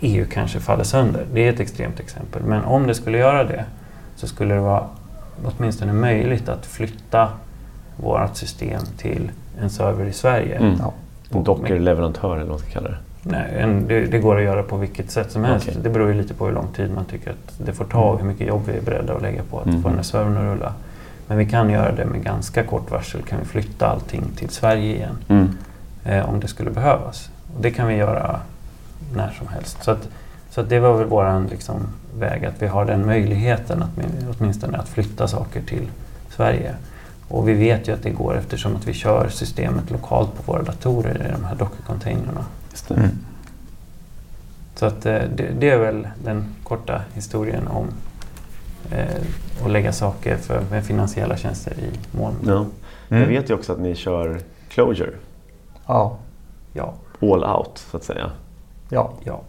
[0.00, 2.42] EU kanske faller sönder, det är ett extremt exempel.
[2.42, 3.64] Men om det skulle göra det
[4.16, 4.84] så skulle det vara
[5.44, 7.28] åtminstone möjligt att flytta
[7.96, 10.54] vårt system till en server i Sverige.
[10.56, 10.76] Mm.
[10.80, 10.92] Ja.
[11.38, 12.96] En Docker-leverantör eller vad man ska kalla det.
[13.30, 15.66] Nej, en, det, det går att göra på vilket sätt som helst.
[15.68, 15.80] Okej.
[15.82, 18.18] Det beror ju lite på hur lång tid man tycker att det får ta och
[18.18, 19.82] hur mycket jobb vi är beredda att lägga på att Mm.
[19.82, 20.72] få den här servern att rulla.
[21.26, 23.22] Men vi kan göra det med ganska kort varsel.
[23.22, 25.48] Kan vi flytta allting till Sverige igen Mm.
[26.04, 27.30] eh, om det skulle behövas.
[27.56, 28.40] Och det kan vi göra
[29.14, 29.82] när som helst.
[29.84, 30.08] Så, att,
[30.50, 31.76] så att det var väl vår liksom,
[32.18, 33.90] väg att vi har den möjligheten att,
[34.38, 35.86] åtminstone att flytta saker till
[36.30, 36.74] Sverige.
[37.28, 40.62] Och vi vet ju att det går eftersom att vi kör systemet lokalt på våra
[40.62, 42.44] datorer i de här Docker-containrarna.
[42.82, 42.94] Det.
[42.94, 43.10] Mm.
[44.74, 47.86] Så att, eh, det, det är väl den korta historien om
[48.90, 49.16] eh,
[49.64, 52.36] att lägga saker för, med finansiella tjänster i moln.
[52.46, 52.66] Ja.
[53.08, 53.28] Jag Mm.
[53.28, 55.10] vet ju också att ni kör Clojure,
[55.86, 56.16] Ja,
[56.72, 58.30] Ja, all out så att säga.
[58.88, 59.40] ja, ja.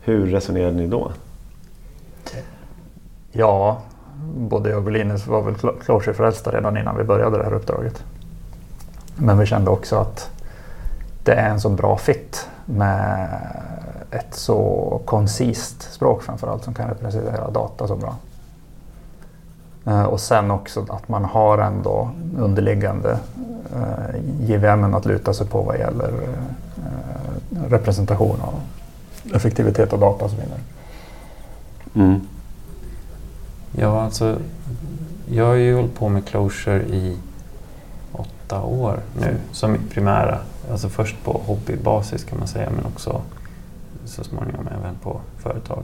[0.00, 1.12] Hur resonerade ni då?
[3.32, 3.82] ja.
[4.36, 8.04] Både jag och Linus var väl clo- Clojure-frälsta redan innan vi började det här uppdraget.
[9.16, 10.30] Men vi kände också att
[11.24, 13.28] det är en så bra fit med
[14.10, 18.16] ett så koncist språk framförallt som kan representera data så bra.
[19.86, 23.18] Eh, Och sen också att man har ändå underliggande
[23.74, 28.60] eh, JVM att luta sig på vad gäller eh, representation och
[29.36, 30.60] effektivitet av data och så vidare.
[31.94, 32.20] Mm.
[33.72, 34.36] Ja, alltså,
[35.30, 37.18] jag har ju hållit på med Closure i
[38.12, 40.38] åtta år nu som primära.
[40.70, 43.22] Alltså först på hobbybasis kan man säga men också
[44.04, 45.82] så småningom även på företag.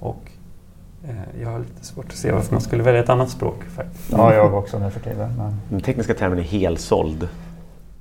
[0.00, 0.30] Och
[1.04, 4.12] eh, jag har lite svårt att se varför man skulle välja ett annat språk faktiskt.
[4.12, 5.34] Ja, jag också nu för tiden.
[5.38, 5.60] Men...
[5.68, 7.28] Den tekniska termen är helsåld.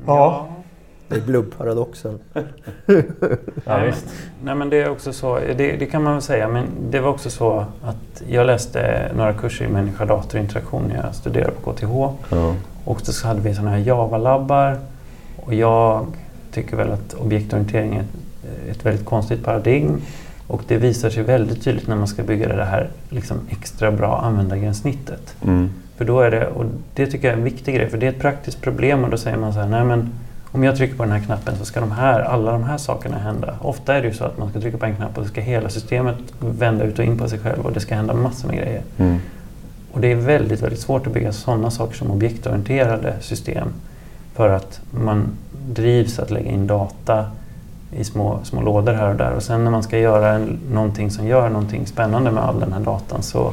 [0.06, 0.48] Ja.
[1.08, 2.20] Det är blubbparadoxen.
[3.66, 4.06] Ja, Nej, visst.
[4.06, 7.00] men, nej men det är också så, det, det kan man väl säga, men det
[7.00, 11.92] var också så att jag läste några kurser i människa-datorinteraktion när jag studerade på KTH.
[12.30, 12.56] Ja.
[12.86, 14.78] Och så hade vi sådana här Java-labbar.
[15.52, 16.06] Och jag
[16.52, 20.02] tycker väl att objektorientering är ett, ett väldigt konstigt paradigm.
[20.48, 24.22] Och det visar sig väldigt tydligt när man ska bygga det här liksom extra bra
[24.22, 25.36] användargränssnittet.
[25.46, 25.70] Mm.
[25.98, 28.10] För då är det, och det tycker jag är en viktig grej, för det är
[28.10, 30.10] ett praktiskt problem och då säger man så här, nej men
[30.52, 33.18] om jag trycker på den här knappen så ska de här, alla de här sakerna
[33.18, 33.56] hända.
[33.62, 35.42] Ofta är det ju så att man ska trycka på en knapp och så ska
[35.42, 38.58] hela systemet vända ut och in på sig själv och det ska hända massor med
[38.58, 38.82] grejer.
[38.98, 39.18] Mm.
[39.92, 43.74] Och det är väldigt, väldigt svårt att bygga sådana saker som objektorienterade system.
[44.34, 45.28] För att man
[45.68, 47.26] drivs att lägga in data
[47.92, 49.32] i små, små lådor här och där.
[49.32, 52.74] Och sen när man ska göra en, någonting som gör någonting spännande med all den
[52.74, 53.52] här datan så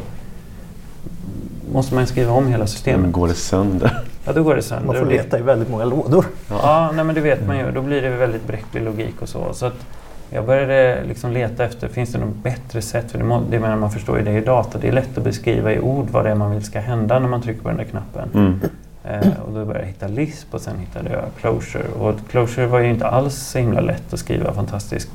[1.72, 3.00] måste man skriva om hela systemet.
[3.00, 4.00] Men går det sönder?
[4.24, 4.86] Ja, då går det sönder.
[4.86, 6.24] Man får leta i väldigt många lådor.
[6.50, 7.70] Ja, nej, men det vet man ju.
[7.70, 9.52] Då blir det väldigt bräcklig logik och så.
[9.52, 9.86] så att
[10.30, 13.10] jag började liksom leta efter, finns det något bättre sätt?
[13.10, 14.78] För det, må, det menar man förstår ju, det är ju data.
[14.78, 17.28] Det är lätt att beskriva i ord vad det är man vill ska hända när
[17.28, 18.30] man trycker på den där knappen.
[18.34, 18.60] Mm.
[19.08, 21.88] Eh, och då började jag hitta Lisp och sen hittade jag Closure.
[21.88, 25.08] Och Closure var ju inte alls så himla lätt att skriva fantastisk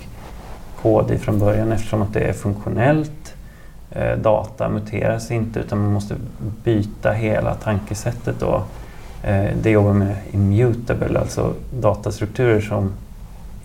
[0.81, 3.35] kod i från början eftersom att det är funktionellt.
[3.91, 6.15] Eh, data muteras inte utan man måste
[6.63, 8.63] byta hela tankesättet då.
[9.23, 12.93] Eh, det jobbar med immutable, alltså datastrukturer som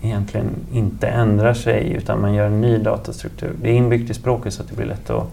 [0.01, 3.51] egentligen inte ändrar sig utan man gör en ny datastruktur.
[3.61, 5.27] Det är inbyggt i språket så att det blir lätt att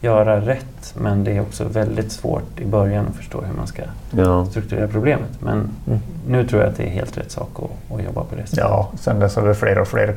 [0.00, 3.82] göra rätt men det är också väldigt svårt i början att förstå hur man ska
[4.10, 4.46] Ja.
[4.46, 5.30] strukturera problemet.
[5.40, 5.52] Men
[5.86, 6.00] Mm.
[6.28, 8.58] nu tror jag att det är helt rätt sak att, att jobba på det sättet.
[8.58, 10.16] Ja, sen dess har det fler och fler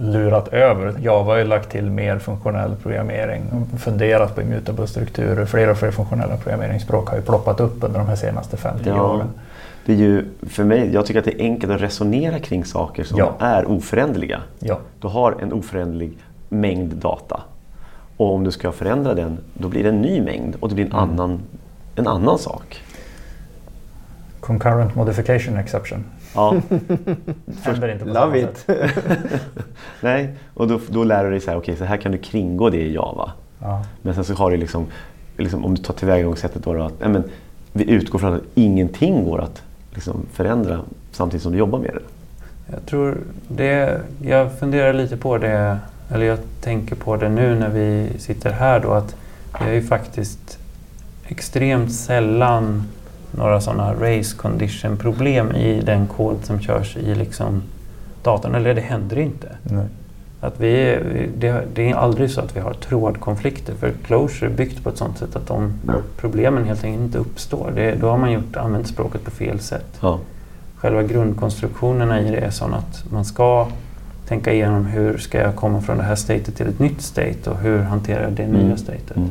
[0.00, 0.94] lurat över.
[1.00, 3.42] Java har ju lagt till mer funktionell programmering
[3.74, 5.44] och funderat på immutable strukturer.
[5.44, 9.02] Fler och fler funktionella programmeringsspråk har ju ploppat upp under de här senaste 50 Ja.
[9.02, 9.28] åren.
[9.86, 13.04] Det är ju, för mig, jag tycker att det är enkelt att resonera kring saker
[13.04, 13.32] som Ja.
[13.38, 14.40] är oföränderliga.
[14.58, 16.18] Ja, Du har en oföränderlig
[16.48, 17.40] mängd data.
[18.22, 20.84] Och om du ska förändra den, då blir det en ny mängd och det blir
[20.84, 21.10] en, Mm.
[21.10, 21.40] annan,
[21.96, 22.82] en annan sak.
[24.40, 26.04] concurrent modification exception.
[26.34, 26.54] Ja,
[27.62, 28.64] Händer inte på Love sätt.
[28.68, 29.04] it!
[30.00, 30.34] nej.
[30.54, 32.76] Och då, då lär du dig så här, okej, så här kan du kringgå det
[32.80, 33.32] i Java.
[33.58, 33.84] Ja.
[34.02, 34.86] Men sen så har det liksom,
[35.36, 37.24] liksom om du tar tillvägagångssättet då, då att men,
[37.72, 39.62] vi utgår från att ingenting går att
[39.94, 40.80] liksom, förändra
[41.12, 42.02] samtidigt som du jobbar med det.
[42.72, 45.78] Jag tror det, jag funderar lite på det,
[46.14, 49.16] eller jag tänker på det nu när vi sitter här då att
[49.58, 50.58] vi har ju faktiskt
[51.26, 52.84] extremt sällan
[53.30, 57.62] några sådana race condition problem i den kod som körs i liksom
[58.22, 59.48] datorn, eller det händer inte.
[59.62, 59.86] Nej.
[60.40, 60.98] Att vi,
[61.38, 64.96] det, det är aldrig så att vi har trådkonflikter för Closure är byggt på ett
[64.96, 65.72] sådant sätt att de
[66.16, 67.72] problemen helt enkelt inte uppstår.
[67.74, 69.98] Det, då har man gjort, använt språket på fel sätt.
[70.00, 70.18] Ja.
[70.76, 73.68] Själva grundkonstruktionerna i det är sådana att man ska
[74.32, 77.56] tänka igenom hur ska jag komma från det här statet till ett nytt state och
[77.56, 78.60] hur hanterar jag det Mm.
[78.66, 79.16] nya statet.
[79.16, 79.28] Mm.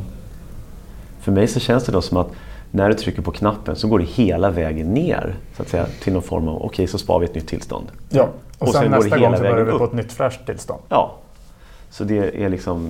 [1.19, 2.27] För mig så känns det då som att
[2.71, 6.13] när du trycker på knappen så går det hela vägen ner så att säga, till
[6.13, 7.85] någon form av, okej så spar vi ett nytt tillstånd.
[8.09, 9.85] Ja, och, Och sen, sen går det nästa hela gång så börjar vägen vi på
[9.85, 10.81] ett nytt fräscht tillstånd.
[10.89, 11.15] Ja.
[11.89, 12.89] Så det är liksom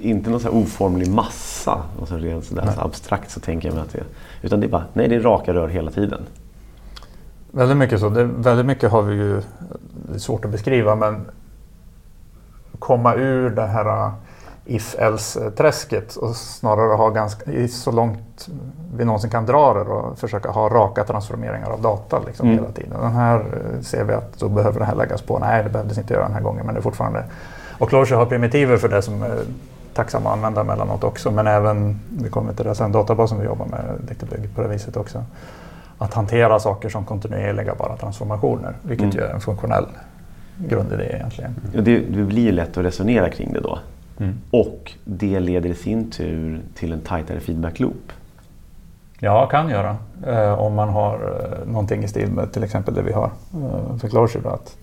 [0.00, 3.74] inte någon så här oformlig massa, och så rent sådär så abstrakt så tänker jag
[3.74, 4.06] mig att det är.
[4.42, 6.22] Utan det är bara, nej det är raka rör hela tiden.
[7.50, 8.08] Väldigt mycket så.
[8.08, 9.40] Det, väldigt mycket har vi ju,
[10.08, 11.20] det är svårt att beskriva, men
[12.82, 14.12] komma ur det här uh,
[14.64, 18.48] if-else-träsket och snarare ha ganska, så långt
[18.96, 22.58] vi någonsin kan dra det och försöka ha raka transformeringar av data liksom Mm.
[22.58, 23.00] hela tiden.
[23.00, 25.38] Den här eh, ser vi att då behöver det här läggas på.
[25.38, 27.24] Nej, det behövdes inte göra den här gången, men det är fortfarande...
[27.78, 29.38] Och Clojure har primitiver för det som är
[29.94, 33.66] tacksamma att använda mellanåt också, men även, vi kommer till det sen, databasen vi jobbar
[33.66, 35.24] med lite byggd på det viset också.
[35.98, 39.16] Att hantera saker som kontinuerliga bara transformationer, vilket Mm.
[39.16, 39.86] ju är en funktionell
[40.58, 41.54] grundidé egentligen.
[41.76, 43.78] Och det, det blir ju lätt att resonera kring det då.
[44.20, 44.34] Mm.
[44.50, 48.12] Och det leder i sin tur till en tajtare feedback loop.
[49.18, 49.96] Ja, kan göra.
[50.26, 53.96] Eh, om man har eh, någonting i stil med till exempel det vi har eh,
[53.98, 54.40] för Clojure.
[54.42, 54.76] då, Att,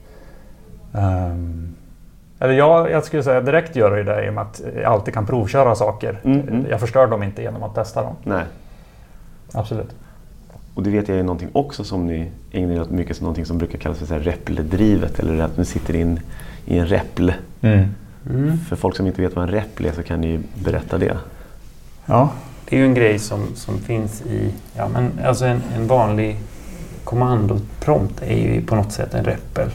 [0.94, 1.76] ehm,
[2.40, 5.14] eller jag, jag skulle säga direkt gör det det i och med att jag alltid
[5.14, 6.20] kan provköra saker.
[6.24, 6.66] Mm, mm.
[6.70, 8.16] Jag förstör dem inte genom att testa dem.
[8.24, 8.44] Nej.
[9.54, 9.96] Absolut.
[10.80, 13.46] Och det vet jag är någonting också som ni ägnar er åt mycket som någonting
[13.46, 16.20] som brukar kallas för så här REPL-drivet eller att ni sitter in
[16.66, 17.30] i en REPL.
[17.62, 18.58] Mm.
[18.70, 21.18] För folk som inte vet vad en REPL är så kan ni ju berätta det.
[22.06, 22.30] Ja,
[22.70, 26.38] Det är ju en grej som, som finns i, ja men alltså en, en vanlig
[27.04, 29.70] kommandoprompt är ju på något sätt en REPL.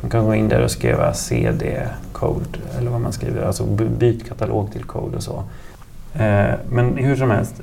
[0.00, 4.28] Man kan gå in där och skriva cd-code eller vad man skriver, alltså by- byt
[4.28, 5.42] katalog till code och så.
[6.14, 7.54] Eh, men hur som helst,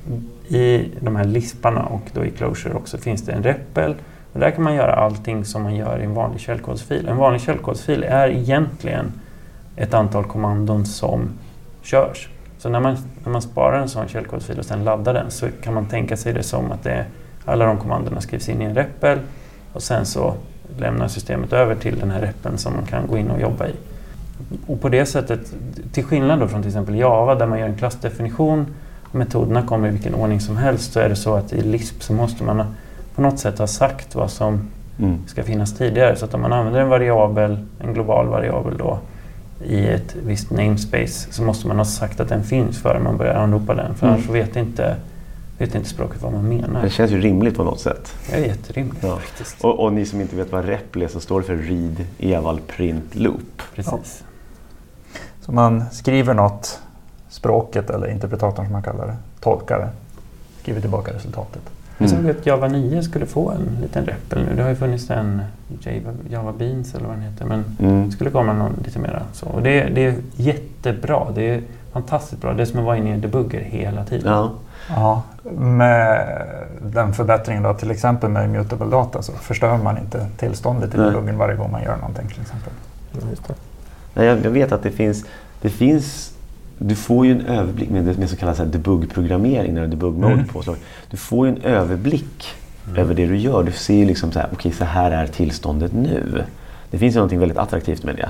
[0.48, 3.92] i de här lisparna och då i Closure också finns det en REPL
[4.34, 7.08] och där kan man göra allting som man gör i en vanlig källkodsfil.
[7.08, 9.12] En vanlig källkodsfil är egentligen
[9.76, 11.30] ett antal kommandon som
[11.82, 12.30] körs.
[12.58, 15.74] Så när man, när man sparar en sån källkodsfil och sen laddar den så kan
[15.74, 17.06] man tänka sig det som att det
[17.46, 19.20] alla de kommandona skrivs in i en REPL
[19.74, 20.34] och sen så
[20.78, 23.74] lämnar systemet över till den här REPeln som man kan gå in och jobba i.
[24.68, 25.54] Och på det sättet,
[25.92, 28.66] till skillnad då från till exempel Java där man gör en klassdefinition
[29.14, 32.14] metoderna kommer i vilken ordning som helst så är det så att i Lisp så
[32.14, 32.64] måste man
[33.16, 35.18] på något sätt ha sagt vad som Mm.
[35.28, 36.16] ska finnas tidigare.
[36.16, 39.00] Så att om man använder en variabel, en global variabel då,
[39.66, 43.36] i ett visst namespace så måste man ha sagt att den finns före man börjar
[43.36, 43.96] anropa den.
[43.96, 44.16] För Mm.
[44.20, 44.96] annars vet inte,
[45.58, 46.82] vet inte språket vad man menar.
[46.82, 48.14] Det känns ju rimligt på något sätt.
[48.30, 49.16] Det är jätterimligt Ja.
[49.18, 49.64] faktiskt.
[49.64, 52.60] Och, och ni som inte vet vad REPL är så står det för Read Eval
[52.68, 53.62] Print Loop.
[53.76, 54.24] Precis.
[55.42, 56.80] så man skriver något,
[57.48, 59.90] språket eller interpretatorn som man kallar det, tolkar det,
[60.62, 61.62] skriver tillbaka resultatet.
[61.98, 62.32] Jag såg Mm.
[62.40, 64.56] att Java 9 skulle få en liten REPL nu.
[64.56, 65.42] Det har ju funnits en
[65.82, 67.46] Java, Java Beans eller vad den heter.
[67.46, 68.06] Men Mm.
[68.06, 69.46] det skulle komma någon lite mera så.
[69.46, 71.28] Och det, det är jättebra.
[71.36, 72.54] Det är fantastiskt bra.
[72.54, 74.32] Det är som att vara inne i en debugger hela tiden.
[74.32, 74.52] Ja.
[74.90, 75.22] Ja,
[75.58, 76.28] med
[76.82, 81.38] den förbättringen då, till exempel med mutable data så förstör man inte tillståndet i debuggen
[81.38, 82.74] varje gång man gör någonting till exempel.
[83.30, 83.54] Just det.
[84.14, 85.26] Nej, jag, jag vet att det finns,
[85.62, 86.33] det finns
[86.88, 90.48] du får ju en överblick med, det- så här debug-programmering när du har debug-mode Mm.
[90.48, 90.76] påslag.
[91.12, 92.46] Du får ju en överblick
[92.98, 93.64] över det du gör.
[93.64, 96.44] Du ser ju liksom så här, okej så här är tillståndet nu.
[96.92, 98.30] Det finns ju någonting väldigt attraktivt med det.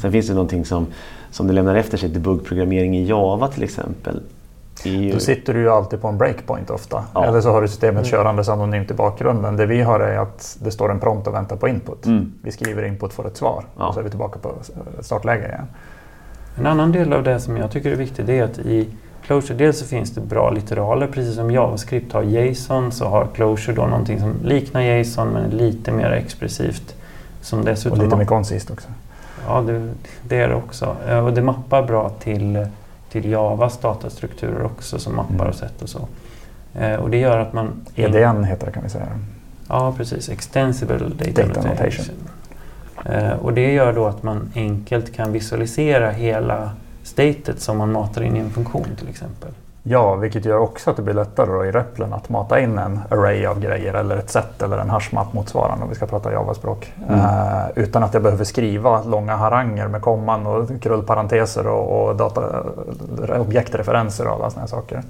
[0.00, 0.86] Sen finns det någonting som,
[1.30, 4.20] som det lämnar efter sig, debug-programmering i Java till exempel.
[4.84, 7.04] ju- Då sitter du ju alltid på en breakpoint ofta.
[7.14, 7.24] Ja.
[7.24, 9.56] Eller så har du systemet körandes anonymt i bakgrunden.
[9.56, 12.06] Det vi har är att det står en prompt och väntar på input.
[12.06, 12.32] Mm.
[12.42, 13.88] Vi skriver input, får ett svar Ja.
[13.88, 14.52] och så är vi tillbaka på
[15.00, 15.66] startläge igen.
[16.58, 18.86] En annan del av det som jag tycker är viktigt det är att i
[19.26, 21.06] Clojure dels så finns det bra litteraler.
[21.06, 25.50] Precis som JavaScript har JSON så har Clojure då någonting som liknar JSON men är
[25.50, 26.94] lite mer expressivt.
[27.40, 28.88] Som Och dessutom lite mer koncist också.
[29.46, 29.88] Ja, det,
[30.28, 30.96] det är det också.
[31.08, 32.66] Eh, Och det mappar bra till,
[33.10, 35.46] till Javas datastrukturer också som mappar Mm.
[35.48, 36.08] och sätt och så.
[36.74, 37.70] Eh, Och det gör att man...
[37.94, 39.06] EDN heter det kan vi säga.
[39.68, 40.28] Ja, precis.
[40.28, 42.04] Extensible Data, Data Notation.
[43.08, 46.70] Eh, Och det gör då att man enkelt kan visualisera hela
[47.02, 49.50] statet som man matar in i en funktion till exempel.
[49.82, 53.00] Ja, vilket gör också att det blir lättare då i Replen att mata in en
[53.10, 56.92] array av grejer eller ett set eller en hashmap motsvarande om vi ska prata Java-språk.
[57.08, 57.20] Mm.
[57.20, 62.62] Uh, utan att jag behöver skriva långa haranger med komman och krullparenteser och, och data,
[63.38, 65.02] objektreferenser och alla sådana saker.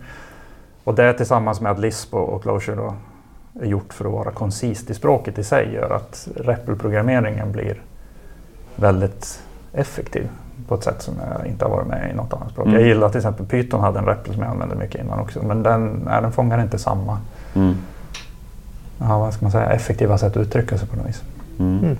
[0.85, 2.95] Och det tillsammans med att Lisp och Clojure då är
[3.63, 7.83] gjort för att vara koncist i språket i sig gör att REPL-programmeringen blir
[8.77, 9.43] väldigt
[9.73, 10.29] effektiv
[10.69, 12.67] på ett sätt som jag inte har varit med i något annat språk.
[12.67, 12.81] Mm.
[12.81, 15.63] Jag gillar till exempel Python hade en REPL som jag använde mycket innan också men
[15.63, 17.19] den, nej, den fångar inte samma
[17.55, 17.75] Mm.
[18.99, 21.23] ja, vad ska man säga, effektiva sätt att uttrycka sig på något vis.
[21.59, 21.99] Mm.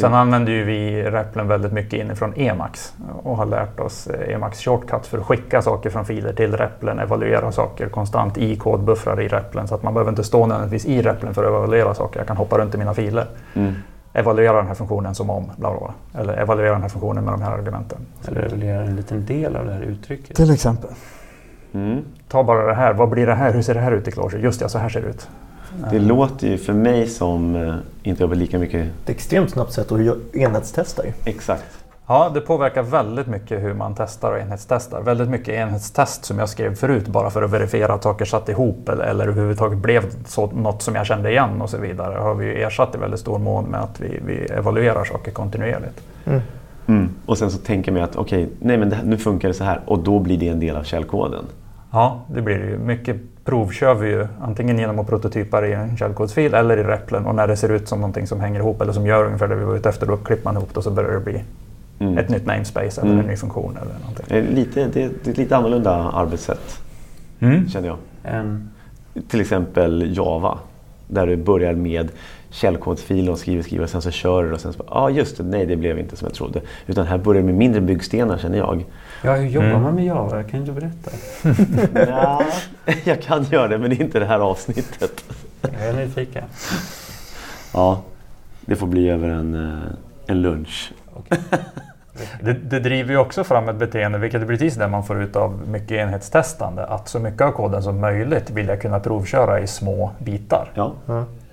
[0.00, 4.60] Sen använder ju vi Replen väldigt mycket inifrån Emacs och har lärt oss eh, Emacs
[4.60, 9.28] shortcuts för att skicka saker från filer till Replen, evaluera saker konstant i kodbuffrar i
[9.28, 12.20] Replen så att man behöver inte stå nödvändigtvis i Replen för att evaluera saker.
[12.20, 13.26] Jag kan hoppa runt i mina filer.
[13.54, 13.74] Mm.
[14.12, 16.20] Evaluera den här funktionen som om, bla bla bla.
[16.20, 17.98] Eller evaluera den här funktionen med de här argumenten.
[18.28, 20.36] Eller revelera en liten del av det här uttrycket.
[20.36, 20.90] Till exempel.
[21.72, 22.04] Mm.
[22.28, 23.52] Ta bara det här, vad blir det här?
[23.52, 24.42] Hur ser det här ut i Clojure?
[24.42, 25.28] Just ja, så här ser det ut.
[25.90, 29.72] Det låter ju för mig som eh, inte jobbar lika mycket Det är extremt snabbt
[29.72, 31.12] sätt att enhetstesta ju.
[31.24, 31.80] exakt.
[32.06, 35.00] Ja, det påverkar väldigt mycket hur man testar och enhetstestar.
[35.00, 38.88] Väldigt mycket enhetstest som jag skrev förut bara för att verifiera att saker satt ihop
[38.88, 42.46] eller, eller överhuvudtaget blev så, något som jag kände igen och så vidare har vi
[42.46, 46.00] ju ersatt i väldigt stor mån med att vi, vi evaluerar saker kontinuerligt.
[46.86, 47.08] Mm.
[47.26, 49.80] Och sen så tänker man att okej, nej men det, nu funkar det så här
[49.86, 51.44] och då blir det en del av källkoden.
[51.92, 52.78] Ja, det blir det ju.
[52.78, 57.26] Mycket prov kör vi ju antingen genom att prototypa i en källkodsfil eller i Replen
[57.26, 59.54] och när det ser ut som någonting som hänger ihop eller som gör ungefär det
[59.54, 61.42] vi var ute efter då klipper man ihop det och så börjar det bli
[61.98, 62.18] Mm.
[62.18, 63.20] ett nytt namespace eller Mm.
[63.24, 64.24] en ny funktion eller någonting.
[64.28, 66.80] Det är Lite, det, är- det är ett lite annorlunda arbetssätt
[67.40, 67.68] Mm.
[67.68, 67.96] känner jag.
[68.22, 68.70] En,
[69.28, 70.58] Till exempel Java.
[71.08, 72.08] Där du börjar med
[72.50, 75.36] källkodsfilen och skriver, skriver och sen så kör du och sen så ja ah, just
[75.36, 76.60] det, nej det blev inte som jag trodde.
[76.86, 78.84] Utan här börjar det med mindre byggstenar känner jag.
[79.22, 79.82] Ja, hur jobbar Mm.
[79.82, 80.42] man med Java?
[80.42, 81.10] Kan du berätta?
[82.10, 82.42] ja,
[83.04, 85.24] jag kan göra det men inte det här avsnittet.
[85.62, 86.44] Jag är nyfiken.
[87.74, 88.02] Ja,
[88.60, 89.90] det får bli över en, eh,
[90.26, 90.92] en lunch.
[92.40, 95.36] Det, det driver ju också fram ett beteende, vilket är precis det man får ut
[95.36, 99.66] av mycket enhetstestande, att så mycket av koden som möjligt vill jag kunna provköra i
[99.66, 100.70] små bitar.
[100.74, 100.92] Ja.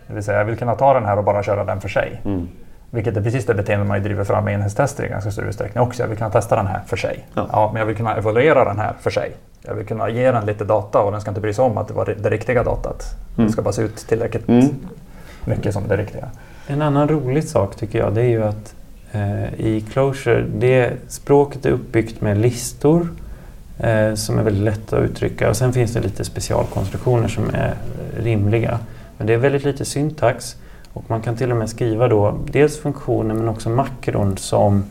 [0.07, 2.21] Det vill säga jag vill kunna ta den här och bara köra den för sig.
[2.25, 2.47] Mm.
[2.89, 6.03] Vilket är precis det beteende man driver fram i enhetstester i ganska stor utsträckning också.
[6.03, 7.25] Jag vill kunna testa den här för sig.
[7.33, 7.49] Ja.
[7.51, 7.69] Ja.
[7.73, 9.31] men jag vill kunna evaluera den här för sig.
[9.61, 11.87] Jag vill kunna ge den lite data och den ska inte bry sig om att
[11.87, 13.03] det var det, riktiga datat.
[13.35, 13.47] Mm.
[13.47, 14.65] Det ska bara se ut tillräckligt Mm.
[15.45, 16.25] mycket som det riktiga.
[16.67, 18.75] En annan rolig sak tycker jag det är ju att
[19.11, 23.07] eh, i Clojure, det språket är uppbyggt med listor
[23.79, 27.73] eh, som är väldigt lätta att uttrycka och sen finns det lite specialkonstruktioner som är
[28.19, 28.79] rimliga.
[29.17, 30.55] Men det är väldigt lite syntax
[30.97, 34.83] och man kan till och med skriva då dels funktioner men också makron som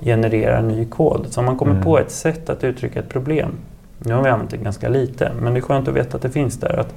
[0.00, 1.26] genererar ny kod.
[1.30, 1.84] Så om man kommer Mm.
[1.84, 3.50] på ett sätt att uttrycka ett problem,
[3.98, 6.30] nu har vi använt det ganska lite, men det är skönt att veta att det
[6.30, 6.80] finns där.
[6.80, 6.94] Att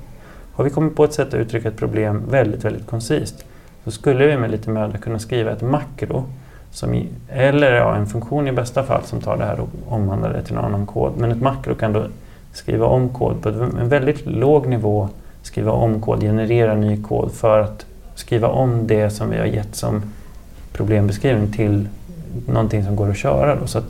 [0.54, 3.46] har vi kommit på ett sätt att uttrycka ett problem väldigt, väldigt koncist
[3.84, 6.24] så skulle vi med lite möda kunna skriva ett makro
[6.72, 10.34] som i, eller ja, en funktion i bästa fall som tar det här och omvandlar
[10.34, 11.12] det till en annan kod.
[11.18, 12.04] Men ett makro kan då
[12.54, 15.10] skriva om kod på en väldigt låg nivå,
[15.42, 19.76] skriva om kod, generera ny kod för att skriva om det som vi har gett
[19.76, 20.02] som
[20.74, 21.88] problembeskrivning till
[22.48, 23.56] någonting som går att köra.
[23.56, 23.68] Då.
[23.68, 23.86] Så att,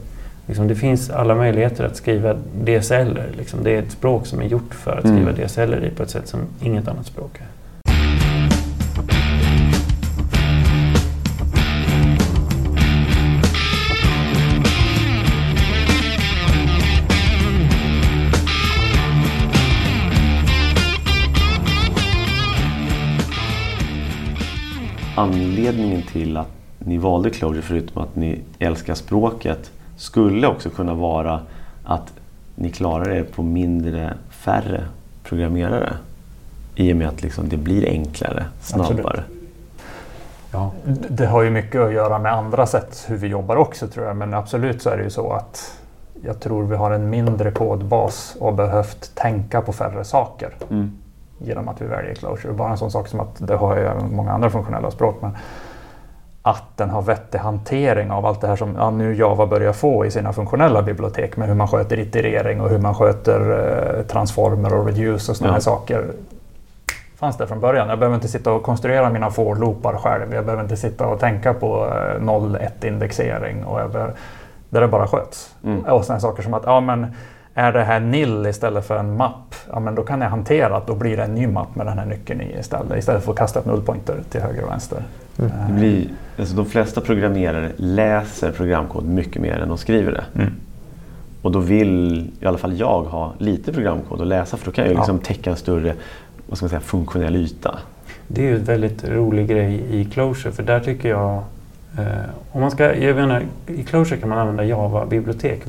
[0.47, 2.33] liksom, det finns alla möjligheter att skriva
[2.63, 3.19] DSL.
[3.37, 3.63] Liksom.
[3.63, 5.45] Det är ett språk som är gjort för att skriva Mm.
[5.47, 7.54] DSL i på ett sätt som inget annat språk är.
[25.17, 26.47] Anledningen till att
[26.79, 31.39] ni valde Clojure, förutom att ni älskar språket, skulle också kunna vara
[31.83, 32.13] att
[32.55, 34.83] ni klarar er på mindre, färre
[35.23, 35.93] programmerare.
[36.75, 38.93] I och med att liksom det blir enklare, snabbare.
[38.97, 39.25] Absolut.
[40.51, 40.71] Ja.
[41.09, 44.15] Det har ju mycket att göra med andra sätt hur vi jobbar också tror jag.
[44.15, 45.79] Men absolut så är det ju så att
[46.23, 50.91] jag tror vi har en mindre kodbas och behövt tänka på färre saker Mm.
[51.37, 52.53] Genom att vi väljer Clojure.
[52.53, 55.15] Bara en sån sak som att det har ju även många andra funktionella språk.
[55.21, 55.37] Men
[56.41, 60.05] att den har vettig hantering av allt det här som ja, nu Java börjar få
[60.05, 63.39] i sina funktionella bibliotek med hur man sköter iterering och hur man sköter
[63.99, 65.53] eh, transformer och reduce och sådana Ja.
[65.53, 66.05] här saker.
[67.15, 67.89] fanns det från början.
[67.89, 70.33] Jag behöver inte sitta och konstruera mina for-loopar själv.
[70.33, 73.63] Jag behöver inte sitta och tänka på eh, 0-1 indexering.
[73.65, 74.13] Och jag behöver,
[74.69, 75.55] där det bara sköts.
[75.63, 75.85] Mm.
[75.85, 77.07] Och sådana saker som att ja, men
[77.57, 80.87] är det här nil istället för en mapp, ja, men då kan jag hantera att
[80.87, 82.97] då blir det en ny mapp med den här nyckeln i istället.
[82.97, 85.03] Istället för att kasta ett nullpointer till höger och vänster.
[85.39, 85.51] Mm.
[85.51, 86.07] Eh, Det blir,
[86.39, 90.41] alltså de flesta programmerare läser programkod mycket mer än de skriver det.
[90.41, 90.53] Mm.
[91.41, 94.85] Och då vill i alla fall jag ha lite programkod att läsa för då kan
[94.85, 95.93] jag liksom täcka en större
[96.47, 97.79] vad ska man säga, funktionell yta.
[98.27, 101.43] Det är ju en väldigt rolig grej i Closure för där tycker jag
[101.97, 102.05] eh,
[102.51, 105.61] om man ska, jag menar, I Closure kan man använda Java-bibliotek.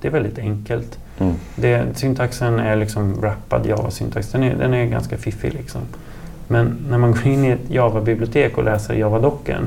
[0.00, 0.98] det är väldigt enkelt.
[1.20, 1.34] Mm.
[1.56, 4.32] Det, syntaxen är liksom wrappad Java-syntax.
[4.32, 5.54] Den är, den är ganska fiffig.
[5.54, 5.80] Liksom.
[6.48, 9.66] Men när man går in i ett Java-bibliotek och läser Java-docken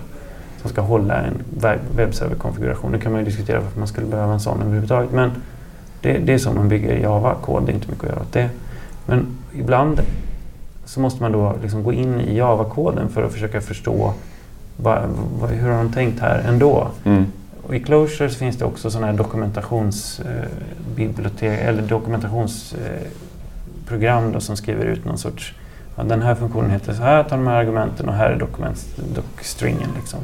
[0.61, 1.33] som ska hålla en
[1.95, 2.91] webbserver-konfiguration.
[2.91, 5.11] Nu kan man ju diskutera varför man skulle behöva en sån överhuvudtaget.
[5.11, 5.31] Men
[6.01, 8.49] det, det är så man bygger Java-kod, det är inte mycket att göra åt det.
[9.05, 10.01] Men ibland
[10.85, 14.13] så måste man då liksom gå in i Java-koden för att försöka förstå
[14.77, 15.01] vad,
[15.39, 16.87] vad, hur har de tänkt här ändå.
[17.03, 17.25] Mm.
[17.67, 24.85] Och I Closures finns det också sådana här dokumentationsbibliotek eh, eller dokumentationsprogram eh, som skriver
[24.85, 25.53] ut någon sorts
[25.95, 29.89] ja, den här funktionen heter så här, tar de här argumenten och här är dokumentstringen.
[29.95, 30.19] Liksom.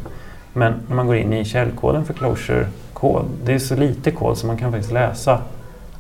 [0.53, 4.47] Men när man går in i källkoden för Closure-kod, det är så lite kod så
[4.47, 5.41] man kan faktiskt läsa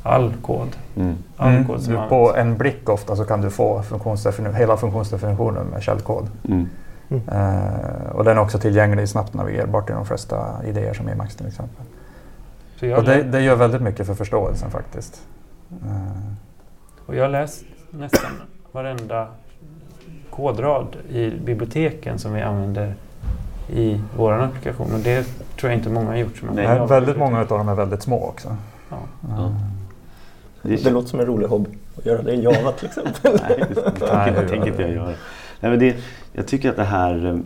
[0.03, 0.77] all kod.
[0.95, 1.15] Mm.
[1.37, 1.65] All mm.
[1.65, 6.27] kod som på en blick ofta så kan du få funktionsdefini hela funktionsdefinitionen med källkod.
[6.43, 6.69] Mm.
[7.09, 7.23] Mm.
[7.29, 11.47] Uh, och den är också tillgänglig snabbt navigerbart i de flesta idéer som Emacs till
[11.47, 11.85] exempel.
[12.97, 15.21] Och det, det, gör väldigt mycket för förståelsen faktiskt.
[15.71, 16.33] Uh.
[17.05, 18.31] Och jag har läst nästan
[18.71, 19.27] varenda
[20.29, 22.95] kodrad i biblioteken som vi använder
[23.69, 24.93] i vår applikation.
[24.93, 25.23] Och det
[25.59, 26.37] tror jag inte många har gjort.
[26.37, 28.55] Som Nej, väldigt många av dem är väldigt små också.
[28.89, 28.97] Ja.
[29.29, 29.51] Ja.
[30.61, 33.13] Det låter som en rolig hobby att göra det i Java till exempel.
[34.01, 35.13] Nej, det tänker inte jag göra.
[35.59, 35.95] Nej, men det,
[36.33, 37.41] jag tycker att det här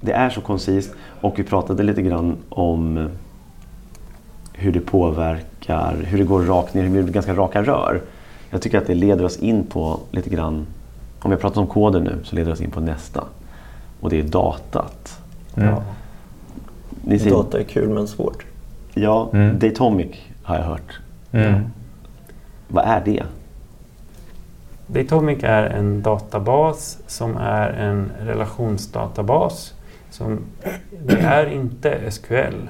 [0.00, 3.08] det är så koncist och vi pratade lite grann om
[4.52, 8.00] hur det påverkar, hur det går rakt ner, hur det blir ganska raka rör.
[8.50, 10.66] Jag tycker att det leder oss in på lite grann,
[11.20, 13.24] om vi pratar om koden nu, så leder det oss in på nästa.
[14.00, 15.18] Och det är datat.
[15.56, 15.68] Mm.
[15.68, 17.18] Ja.
[17.18, 18.44] Ser, Data är kul men svårt.
[18.94, 19.58] Ja, mm.
[19.58, 20.98] Datomic har jag hört.
[21.32, 21.60] Mm.
[22.68, 23.22] Vad är det?
[24.86, 29.74] Datomic är en databas som är en relationsdatabas.
[30.10, 30.38] Som,
[31.06, 32.68] det är inte SQL.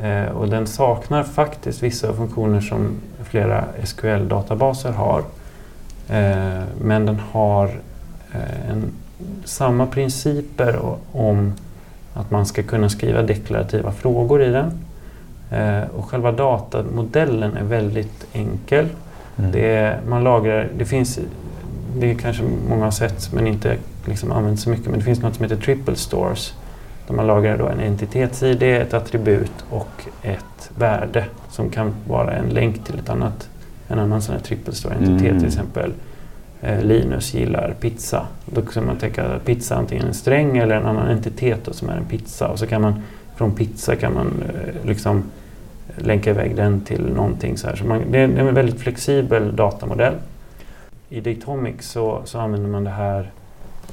[0.00, 5.18] Eh, och den saknar faktiskt vissa funktioner som flera SQL-databaser har.
[6.08, 7.64] Eh, men den har
[8.32, 8.92] eh, en,
[9.44, 10.80] samma principer
[11.12, 11.52] om
[12.14, 14.72] att man ska kunna skriva deklarativa frågor i den.
[15.50, 18.88] Eh, och själva datamodellen är väldigt enkel.
[19.38, 19.52] Mm.
[19.52, 21.18] Det, man lagrar, det finns,
[21.96, 25.34] det kanske många har sett men inte liksom använt så mycket, men det finns något
[25.34, 26.54] som heter triple stores.
[27.06, 32.48] Där man lagrar då en entitets-id, ett attribut och ett värde som kan vara en
[32.48, 33.48] länk till ett annat,
[33.88, 35.30] en annan sån här triple store-entitet.
[35.30, 35.38] Mm.
[35.38, 35.92] Till exempel
[36.60, 38.26] eh, Linus gillar pizza.
[38.46, 41.96] Då kan man tänka pizza antingen en sträng eller en annan entitet då, som är
[41.96, 42.48] en pizza.
[42.48, 43.02] Och så kan man
[43.36, 45.24] från pizza kan man eh, liksom
[45.96, 47.58] länka iväg den till någonting.
[47.58, 47.76] Så här.
[47.76, 50.14] Så man, det, är, en väldigt flexibel datamodell.
[51.08, 53.30] I Datomic så, så använder man det här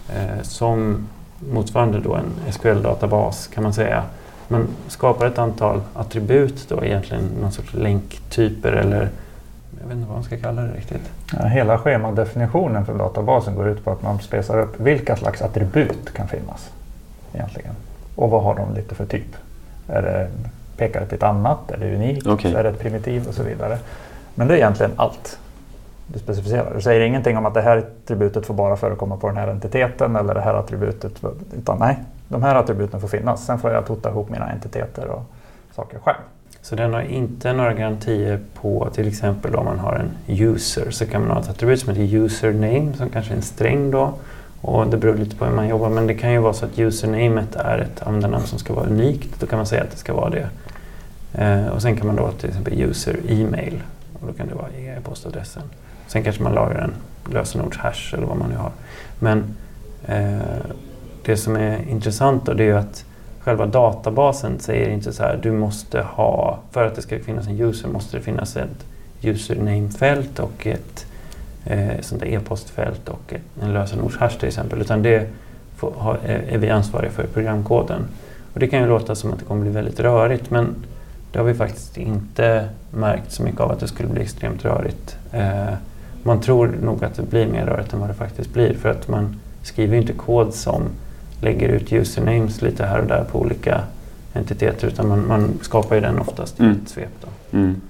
[0.09, 1.07] eh, som
[1.39, 4.03] motsvarande då en SQL-databas kan man säga.
[4.47, 9.09] Man skapar ett antal attribut då egentligen någon sorts länktyper eller
[9.79, 11.11] jag vet inte vad man ska kalla det riktigt.
[11.33, 16.13] Ja, hela schemadefinitionen för databasen går ut på att man spesar upp vilka slags attribut
[16.13, 16.71] kan finnas
[17.33, 17.75] egentligen.
[18.15, 19.35] Och vad har de lite för typ?
[19.87, 20.29] Är det
[20.77, 21.71] pekar till ett annat?
[21.71, 22.27] Är det unikt?
[22.27, 22.53] Okay.
[22.53, 23.27] Är det ett primitiv?
[23.27, 23.77] Och så vidare.
[24.35, 25.39] Men det är egentligen allt
[26.07, 26.73] du specificerar.
[26.75, 30.15] Du säger ingenting om att det här attributet får bara förekomma på den här entiteten
[30.15, 31.11] eller det här attributet.
[31.57, 31.97] Utan nej,
[32.27, 33.45] de här attributen får finnas.
[33.45, 35.23] Sen får jag tota ihop mina entiteter och
[35.75, 36.17] saker själv.
[36.61, 41.05] Så den har inte några garantier på till exempel om man har en user så
[41.05, 44.13] kan man ha ett attribut som heter username som kanske är en sträng då.
[44.67, 46.79] Och det beror lite på hur man jobbar men det kan ju vara så att
[46.79, 49.39] usernamet är ett användarnamn som ska vara unikt.
[49.39, 50.49] Då kan man säga att det ska vara det.
[51.33, 54.69] Eh, och sen kan man då till exempel user e-mail och då kan det vara
[54.69, 55.63] e-postadressen.
[56.07, 56.93] Sen kanske man lagrar en
[57.33, 58.71] lösenordshash eller vad man nu har.
[59.19, 59.43] Men
[60.05, 60.65] eh,
[61.25, 63.05] det som är intressant då det är ju att
[63.39, 67.61] själva databasen säger inte så här du måste ha, för att det ska finnas en
[67.61, 68.85] user måste det finnas ett
[69.21, 71.05] username-fält och ett
[71.65, 74.81] eh, sånt där e-postfält och en lösenordshash till exempel.
[74.81, 75.27] Utan det
[75.75, 78.01] får, ha, är vi ansvariga för i programkoden.
[78.53, 80.75] Och det kan ju låta som att det kommer bli väldigt rörigt men
[81.31, 85.17] det har vi faktiskt inte märkt så mycket av att det skulle bli extremt rörigt.
[85.31, 85.73] Eh,
[86.23, 89.07] man tror nog att det blir mer rörigt än vad det faktiskt blir för att
[89.07, 90.83] man skriver inte kod som
[91.41, 93.81] lägger ut usernames lite här och där på olika
[94.33, 96.79] entiteter utan man, man skapar ju den oftast i mm.
[96.83, 97.09] ett svep.
[97.21, 97.57] Då.
[97.57, 97.81] Mm.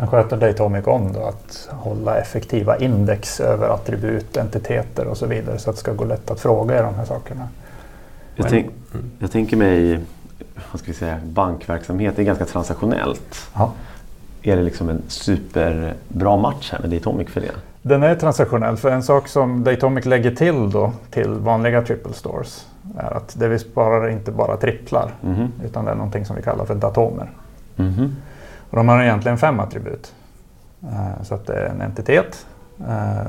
[0.00, 5.58] Sen sköter Datomic om då att hålla effektiva index över attribut, entiteter och så vidare
[5.58, 7.48] så att det ska gå lätt att fråga i de här sakerna.
[8.36, 8.70] Jag, tänk,
[9.18, 10.00] jag tänker mig,
[10.72, 13.50] vad ska vi säga, bankverksamhet, det är ganska transaktionellt.
[13.54, 13.72] Ja.
[14.42, 17.52] Är det liksom en superbra match här med Datomic för det?
[17.82, 22.66] Den är transaktionell för en sak som Datomic lägger till då till vanliga triple stores
[22.98, 25.52] är att det vi sparar är inte bara tripplar Mhm.
[25.64, 27.30] utan det är någonting som vi kallar för datomer.
[27.76, 28.16] Mhm.
[28.70, 30.14] Och de har egentligen fem attribut.
[30.82, 32.46] Eh, Så att det är en entitet.
[32.88, 33.26] eh,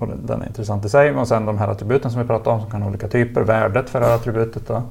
[0.00, 1.14] Och den- är intressant i sig.
[1.14, 3.40] Och sen de här attributen som vi pratade om som kan ha olika typer.
[3.40, 4.66] Värdet för det här attributet.
[4.68, 4.82] Då.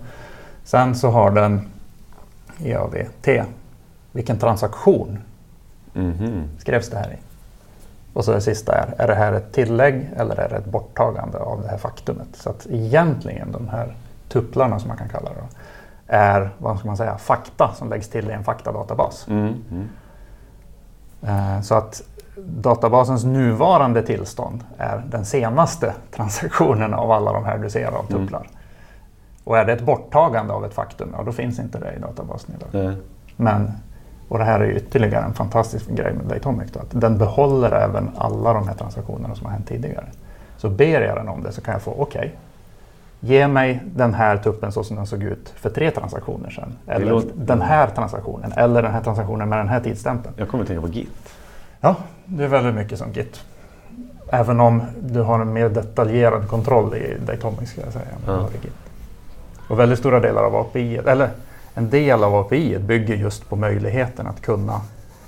[0.63, 1.61] Sen så har den
[2.63, 3.43] EAVT.
[4.11, 5.17] Vilken transaktion
[5.93, 6.43] Mhm.
[6.57, 7.15] skrevs det här i?
[8.13, 11.38] Och så det sista är, är det här ett tillägg eller är det ett borttagande
[11.38, 12.27] av det här faktumet?
[12.34, 13.95] Så att egentligen de här
[14.30, 15.47] tupplarna som man kan kalla det då,
[16.10, 19.28] är vad ska man säga, fakta som läggs till i en faktadatabas.
[19.28, 19.55] Mm.
[19.72, 19.89] Mm.
[21.22, 22.01] Eh, Så att
[22.38, 28.47] databasens nuvarande tillstånd är den senaste transaktionen av alla de här du ser av tupplar.
[29.43, 32.55] Och är det ett borttagande av ett faktum, ja då finns inte det i databasen
[32.55, 32.86] idag.
[32.86, 32.93] Eh,
[33.36, 33.72] Men,
[34.30, 38.10] och det här är ytterligare en fantastisk grej med Datomic, då, att den behåller även
[38.18, 40.05] alla de här transaktionerna som har hänt tidigare.
[40.57, 42.36] Så ber jag den om det så kan jag få, okej,
[43.20, 46.78] ge mig den här tuppen så som den såg ut för tre transaktioner sedan.
[46.88, 50.34] Eller låter- den här transaktionen, eller den här transaktionen med den här tidstämpeln.
[50.38, 51.34] Jag kommer att tänka på Git.
[51.82, 51.95] Ja,
[52.26, 53.41] det är väldigt mycket som Git.
[54.32, 58.05] Även om du har en mer detaljerad kontroll i Datomic ska jag säga.
[58.28, 58.49] Ja.
[59.70, 61.30] Och väldigt stora delar av API, eller
[61.74, 64.82] en del av API bygger just på möjligheten att kunna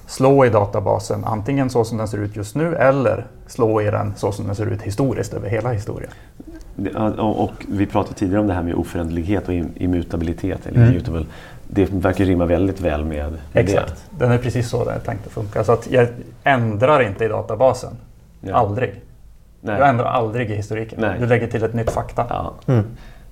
[0.07, 4.13] slå i databasen antingen så som den ser ut just nu eller slå i den
[4.17, 6.11] så som den ser ut historiskt över hela historien.
[6.76, 10.65] Det- ja, Och vi pratade tidigare om det här med oföränderlighet och im- immutabilitet.
[10.67, 10.89] Eller Mm.
[10.89, 11.26] immutable.
[11.67, 15.32] Det verkar rimma väldigt väl med Exakt, den är precis så det är tänkt att
[15.34, 15.63] funka.
[15.63, 16.07] Så att jag
[16.43, 17.93] ändrar inte i databasen.
[18.41, 18.49] det.
[18.49, 18.55] Ja.
[18.55, 19.01] Aldrig.
[19.61, 19.78] Nej.
[19.78, 20.99] Du ändrar aldrig i historiken.
[21.01, 21.19] Nej.
[21.19, 22.26] Du lägger till ett nytt fakta.
[22.30, 22.53] Ja.
[22.67, 22.84] Mm.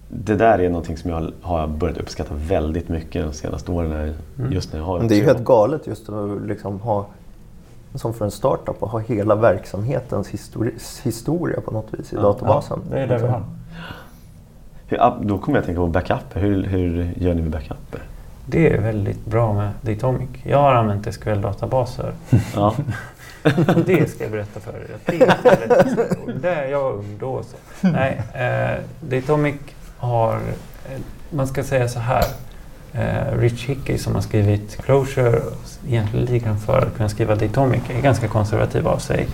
[0.10, 4.14] Det där är någonting som jag har börjat uppskatta väldigt mycket de senaste åren.
[4.40, 4.52] Mm.
[4.52, 7.06] Just när jag har Men det är ju helt galet just att liksom ha,
[7.96, 10.74] som för en startup, att ha hela verksamhetens histori
[11.04, 12.22] historia på något vis i Ja.
[12.22, 12.80] databasen.
[12.92, 13.44] Det är det vi har.
[14.88, 16.40] Hur, ja, då kommer jag att tänka på backuper.
[16.40, 18.02] Hur, hur gör ni med backuper?
[18.46, 20.30] Det är väldigt bra med Datomic.
[20.44, 22.12] Jag har använt SQL-databaser.
[22.56, 22.76] Ja.
[23.86, 24.88] Det ska jag berätta för er.
[25.06, 26.40] Det är.
[26.42, 27.42] Det är jag ung då.
[27.44, 27.88] Så.
[27.88, 28.80] Nej, eh,
[29.10, 29.56] Datomic
[29.98, 32.24] har, eh, man ska säga så här.
[32.94, 35.42] Eh, Rich Hickey som har skrivit Closure,
[35.88, 39.28] egentligen ligan för att kunna skriva Datomic, är ganska konservativ av sig.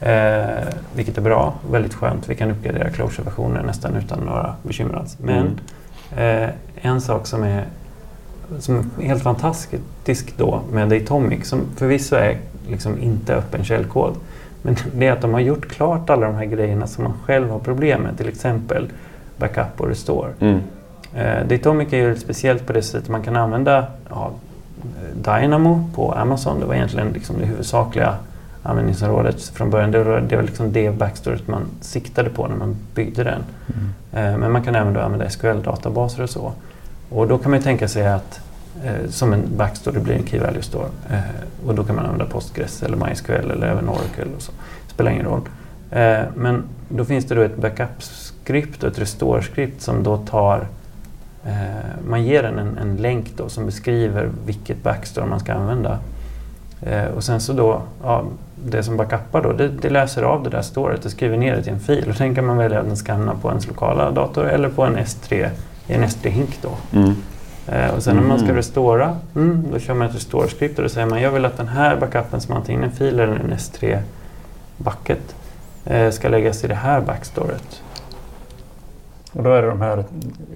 [0.00, 2.28] Eh, vilket är bra, väldigt skönt.
[2.28, 5.16] Vi kan uppgradera Closure-versioner nästan utan några bekymmer alls.
[5.18, 5.60] Men
[6.16, 7.64] eh, en sak som är,
[8.58, 12.38] som är helt fantastisk då med Datomic, som förvisso är
[12.68, 14.16] liksom inte öppen källkod,
[14.62, 17.50] men det är att de har gjort klart alla de här grejerna som man själv
[17.50, 18.88] har problem med, till exempel
[19.36, 20.32] backup och restore.
[20.40, 20.60] Mm.
[21.14, 24.30] Eh, Datomic är ju speciellt på det sättet man kan använda ja,
[25.14, 26.60] Dynamo på Amazon.
[26.60, 28.14] Det var egentligen liksom det huvudsakliga
[28.62, 29.90] användningsområdet från början.
[29.90, 33.44] Det var, det var liksom det backstoryt man siktade på när man byggde den.
[34.12, 36.52] Eh, men man kan även då använda SQL-databaser och så.
[37.08, 38.40] Och då kan man ju tänka sig att
[38.84, 40.88] eh, som en backstory blir en key value store.
[41.10, 44.52] Eh, och då kan man använda Postgres eller MySQL eller även Oracle och så.
[44.88, 45.42] spelar ingen roll.
[45.90, 50.66] Eh, men då finns det då ett backup-skript och ett restore-skript som då tar eh,
[52.08, 55.98] man ger den en, en länk då som beskriver vilket backstore man ska använda.
[56.82, 58.24] Eh, och sen så då, ja,
[58.64, 61.62] det som backuppar då, det, det läser av det där storet och skriver ner det
[61.62, 62.08] till en fil.
[62.10, 64.84] Och sen kan man välja att den ska hamna på ens lokala dator eller på
[64.84, 65.48] en S3,
[65.86, 66.98] i en S3-hink då.
[66.98, 67.14] Mm.
[67.68, 68.56] Eh, och sen när man ska Mm.
[68.56, 71.68] restora, mm, då kör man ett restore-skript och då säger man jag vill att den
[71.68, 75.34] här backupen som antingen en fil eller en S3-bucket
[75.84, 77.82] eh, ska läggas i det här backstoret.
[79.32, 80.04] Och då är det de här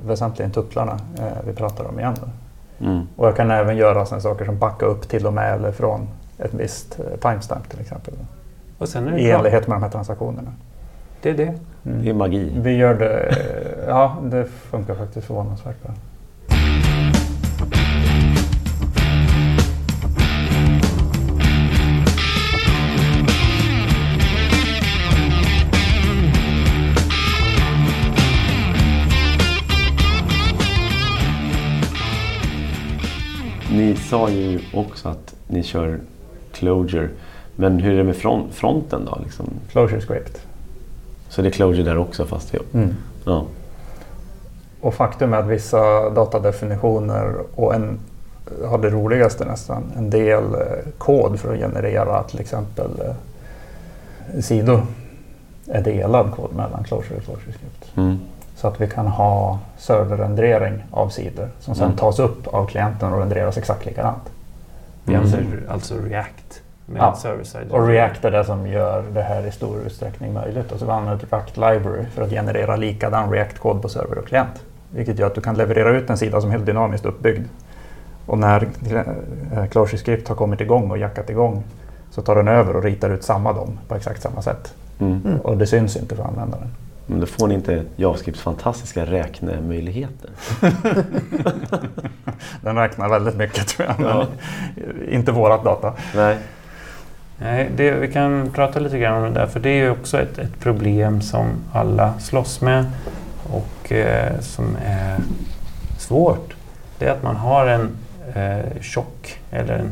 [0.06, 2.14] väsentligen tupplarna eh, vi pratar om igen.
[2.20, 2.26] Då.
[2.86, 3.06] Mm.
[3.16, 6.08] Och jag kan även göra sådana saker som backa upp till och med eller från
[6.38, 8.14] ett visst eh, timestamp till exempel.
[8.78, 9.38] Och sen är det I klart.
[9.38, 10.52] enlighet med de här transaktionerna.
[11.22, 11.54] Det är det.
[11.82, 12.52] Det är magi.
[12.56, 15.92] Vi gör det, eh, ja det funkar faktiskt förvånansvärt bra.
[33.76, 36.00] Ni sa ju också att ni kör
[36.52, 37.08] Clojure.
[37.56, 39.18] Men hur är det med front, fronten då?
[39.24, 39.46] Liksom?
[39.70, 40.46] Closure script.
[41.28, 42.58] Så det är Clojure där också fast det...
[43.24, 43.44] Ja.
[44.80, 47.98] Och faktum är att vissa datadefinitioner och en
[48.64, 49.92] har det roligaste nästan.
[49.96, 50.60] En del eh,
[50.98, 54.86] kod för att generera till exempel eh, sidor
[55.66, 57.96] är delad kod mellan Clojure och ClojureScript.
[57.96, 58.18] Mm.
[58.56, 61.96] Så att vi kan ha serverrendering av sidor som sen Mm.
[61.96, 64.22] tas upp av klienten och renderas exakt likadant.
[65.04, 65.26] Vi Mm.
[65.26, 67.14] använder alltså React med Ja.
[67.16, 67.70] server-side.
[67.70, 70.72] Och React är det som gör det här i stor utsträckning möjligt.
[70.72, 74.62] Och så vi använder React Library för att generera likadan React-kod på server och klient.
[74.90, 77.46] Vilket gör att du kan leverera ut en sida som är helt dynamiskt uppbyggd.
[78.26, 78.68] Och när
[79.54, 81.62] eh, ClojureScript har kommit igång och jackat igång
[82.10, 84.74] så tar den över och ritar ut samma dom på exakt samma sätt.
[85.00, 85.40] Mm.
[85.44, 86.68] Och det syns inte för användaren.
[87.06, 90.30] Men då får ni inte JavaScripts fantastiska räknemöjligheter.
[92.60, 94.26] Den räknar väldigt mycket tror jag, men Ja.
[95.10, 95.92] inte vårat data.
[96.14, 96.36] Nej.
[97.38, 100.18] Nej, det, vi kan prata lite grann om det där, för det är ju också
[100.20, 102.84] ett, ett problem som alla slåss med
[103.52, 105.18] och eh, som är
[105.98, 106.54] svårt.
[106.98, 107.88] Det är att man har en
[108.34, 109.90] eh, tjock eller en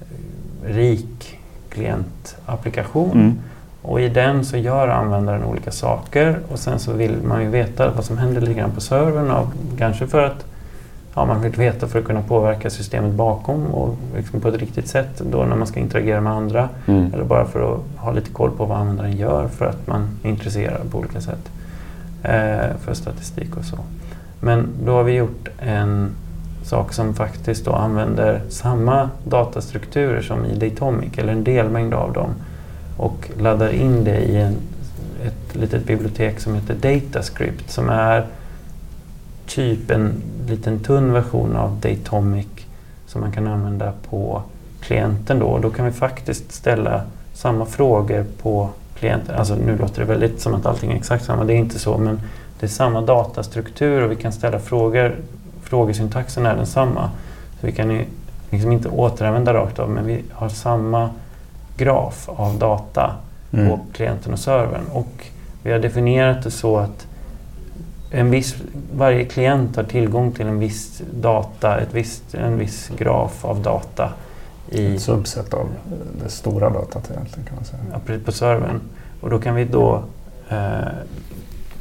[0.00, 3.38] eh, rik klientapplikation Mm.
[3.84, 7.90] Och i den så gör användaren olika saker och sen så vill man ju veta
[7.90, 9.30] vad som händer lite grann på servern.
[9.30, 10.44] Och kanske för att
[11.14, 14.88] ja, man vill veta för att kunna påverka systemet bakom och liksom på ett riktigt
[14.88, 16.68] sätt då när man ska interagera med andra.
[16.86, 17.14] Mm.
[17.14, 20.28] Eller bara för att ha lite koll på vad användaren gör för att man är
[20.28, 21.50] intresserad på olika sätt.
[22.22, 23.76] Eh, för statistik och så.
[24.40, 26.10] Men då har vi gjort en
[26.62, 32.30] sak som faktiskt då använder samma datastrukturer som i Datomic, eller en delmängd av dem.
[32.96, 34.56] Och laddar in det i en,
[35.22, 38.26] ett litet bibliotek som heter Datascript som är
[39.46, 42.46] typ en liten tunn version av Datomic
[43.06, 44.42] som man kan använda på
[44.80, 45.58] klienten då.
[45.58, 48.68] Då kan vi faktiskt ställa samma frågor på
[48.98, 49.34] klienten.
[49.34, 51.98] Alltså nu låter det väldigt som att allting är exakt samma, det är inte så.
[51.98, 52.20] Men
[52.60, 55.16] det är samma datastruktur och vi kan ställa frågor.
[55.62, 57.10] Frågesyntaxen är densamma.
[57.60, 58.04] Så vi kan ju
[58.50, 61.10] liksom inte återanvända rakt av men vi har samma
[61.76, 63.14] graf av data
[63.54, 63.68] Mm.
[63.68, 64.84] på klienten och servern.
[64.92, 65.26] Och
[65.62, 67.06] vi har definierat det så att
[68.10, 68.56] en viss,
[68.94, 74.12] varje klient har tillgång till en viss data, ett visst, en viss graf av data
[74.70, 75.68] i, Ett subset av
[76.24, 77.82] det stora datat egentligen kan man säga.
[77.92, 78.80] ja, på servern.
[79.20, 80.02] Och då kan vi då
[80.48, 80.78] eh,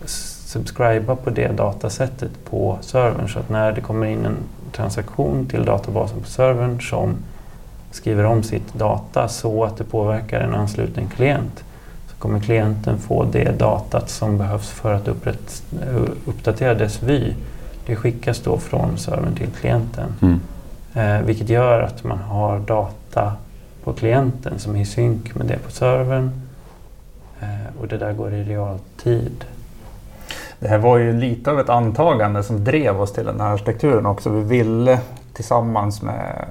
[0.05, 4.37] subscriba på det datasättet på servern så att när det kommer in en
[4.71, 7.15] transaktion till databasen på servern som
[7.93, 11.63] skriver om sitt data så att det påverkar en ansluten klient
[12.07, 15.63] så kommer klienten få det datat som behövs för att upprätt,
[16.25, 17.33] uppdatera dess vy.
[17.85, 20.13] Det skickas då från servern till klienten.
[20.21, 20.39] Mm.
[20.93, 23.33] Eh, vilket gör att man har data
[23.83, 26.41] på klienten som är i synk med det på servern.
[27.41, 29.45] Eh, och det där går i realtid.
[30.59, 34.05] Det här var ju lite av ett antagande som drev oss till den här arkitekturen
[34.05, 34.29] också.
[34.29, 34.99] Vi ville
[35.33, 36.45] tillsammans med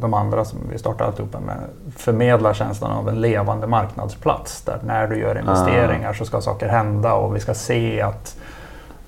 [0.00, 1.56] de andra som vi startade alltihopa med
[1.96, 4.62] förmedla känslan av en levande marknadsplats.
[4.62, 8.36] Där när du gör investeringar så ska saker hända och vi ska se att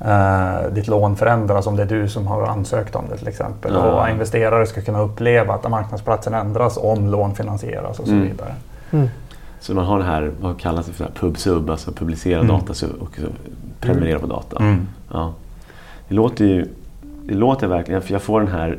[0.00, 3.74] eh, ditt lån förändras om det är du som har ansökt om det till exempel.
[3.74, 4.02] Ja.
[4.02, 8.24] Och investerare ska kunna uppleva att marknadsplatsen ändras om lån finansieras och så Mm.
[8.28, 8.54] vidare.
[9.60, 12.48] Så man har det här, vad kallas det för, pub-sub, alltså publicera Mm.
[12.58, 13.18] data och
[13.80, 14.56] prenumerera på data.
[14.58, 14.86] Mm.
[15.12, 15.32] Ja.
[16.08, 16.66] Det låter ju,
[17.24, 18.78] det låter verkligen, för jag får den här,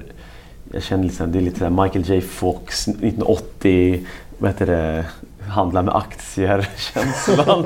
[0.72, 4.05] jag känner liksom, det är lite där Michael J Fox 1980,
[4.38, 5.05] vad heter det,
[5.49, 7.65] handla med aktier-känslan.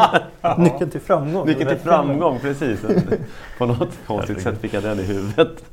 [0.57, 1.47] Nyckeln till framgång.
[1.47, 2.79] Nyckeln till framgång, precis.
[3.57, 5.63] På något konstigt sätt fick jag den i huvudet.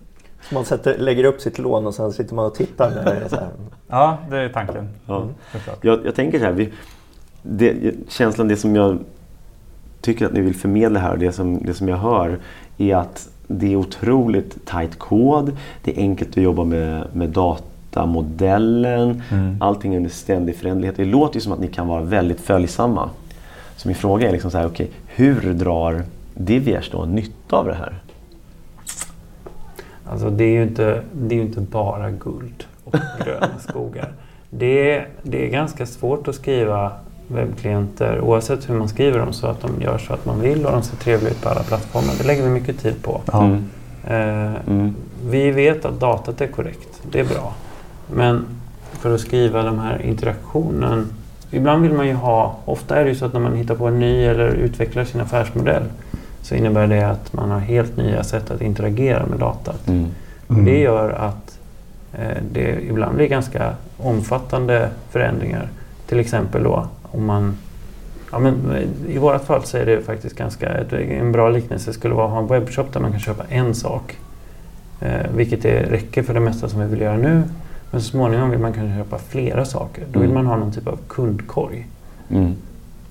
[0.49, 2.91] Så man sätter, lägger upp sitt lån och sen sitter man och tittar.
[2.91, 3.49] Det är så här.
[3.89, 4.89] Ja, det är tanken.
[5.07, 5.29] Ja.
[5.53, 5.85] Såklart.
[5.85, 6.73] Jag, jag tänker så här, vi,
[7.43, 8.99] det, känslan, det som jag
[10.01, 12.39] tycker att ni vill förmedla här och det som, det som jag hör
[12.79, 15.57] är att det är otroligt tight kod.
[15.83, 19.23] Det är enkelt att jobba med, med datamodellen.
[19.31, 19.57] Mm.
[19.61, 20.97] Allting är under ständig förändlighet.
[20.97, 23.11] Det låter ju som att ni kan vara väldigt följsamma.
[23.77, 26.03] Så min fråga är liksom så här, okej, hur drar
[26.35, 27.95] Diviers då nytta av det här?
[30.11, 32.95] Alltså det är ju inte, det är inte bara guld och
[33.25, 34.13] gröna skogar.
[34.51, 36.93] Det är, det är ganska svårt att skriva
[37.33, 40.73] webbklienter oavsett hur man skriver dem så att de gör så att man vill och
[40.73, 42.13] de ser trevliga ut på alla plattformar.
[42.19, 43.21] Det lägger vi mycket tid på.
[43.33, 43.65] Mm.
[44.07, 44.95] Eh, Mm.
[45.25, 47.03] Vi vet att datat är korrekt.
[47.11, 47.55] Det är bra.
[48.15, 48.45] Men
[48.93, 51.07] för att skriva den här interaktionen.
[51.51, 53.87] Ibland vill man ju ha, ofta är det ju så att när man hittar på
[53.87, 55.83] en ny eller utvecklar sin affärsmodell
[56.43, 59.89] så innebär det att man har helt nya sätt att interagera med datat.
[59.89, 60.07] Mm.
[60.47, 61.59] Och det gör att
[62.13, 65.69] eh, det ibland blir ganska omfattande förändringar.
[66.07, 67.57] Till exempel då om man
[68.33, 68.55] Ja, men
[69.09, 70.69] I vårt fall så är det faktiskt ganska...
[70.99, 74.17] En bra liknelse skulle vara att ha en webbshop där man kan köpa en sak.
[75.01, 77.43] Eh, vilket det räcker för det mesta som vi vill göra nu.
[77.91, 80.05] Men så småningom vill man kanske köpa flera saker.
[80.13, 80.45] Då vill Mm.
[80.45, 81.87] man ha någon typ av kundkorg.
[82.31, 82.53] Mm.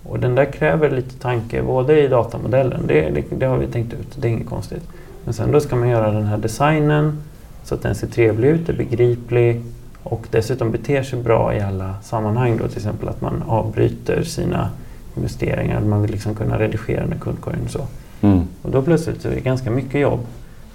[0.03, 3.93] Och den där kräver lite tanke både i datamodellen, det, det, det har vi tänkt
[3.93, 4.83] ut, det är inget konstigt.
[5.25, 7.17] Men sen då ska man göra den här designen
[7.63, 9.61] så att den ser trevlig ut, är begriplig
[10.09, 12.57] och dessutom beter sig bra i alla sammanhang.
[12.57, 14.69] Då, till exempel att man avbryter sina
[15.17, 17.87] investeringar, man vill liksom kunna redigera den här kundkorgen och så.
[18.21, 18.41] Mm.
[18.61, 20.19] Och då plötsligt är det ganska mycket jobb.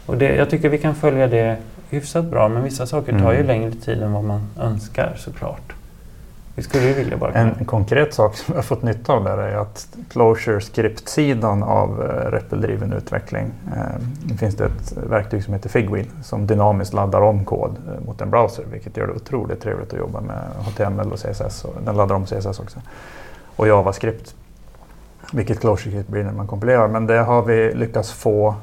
[0.07, 1.57] Och det, jag tycker vi kan följa det
[1.91, 3.47] hyfsat bra men vissa saker tar ju Mm.
[3.47, 5.72] längre tid än vad man önskar såklart.
[6.57, 7.55] Vi skulle ju vilja bara kunna...
[7.59, 12.02] En konkret sak som jag har fått nytta av där är att Closure Script-sidan av
[12.02, 17.20] eh, REPL-driven utveckling eh, det finns det ett verktyg som heter Figwheel som dynamiskt laddar
[17.20, 21.12] om kod eh, mot en browser vilket gör det otroligt trevligt att jobba med HTML
[21.12, 21.64] och CSS.
[21.64, 22.80] Och den laddar om CSS också.
[23.57, 24.34] Och JavaScript.
[25.32, 26.88] Vilket Closure Script blir när man kompilerar.
[26.88, 28.55] Men det har vi lyckats få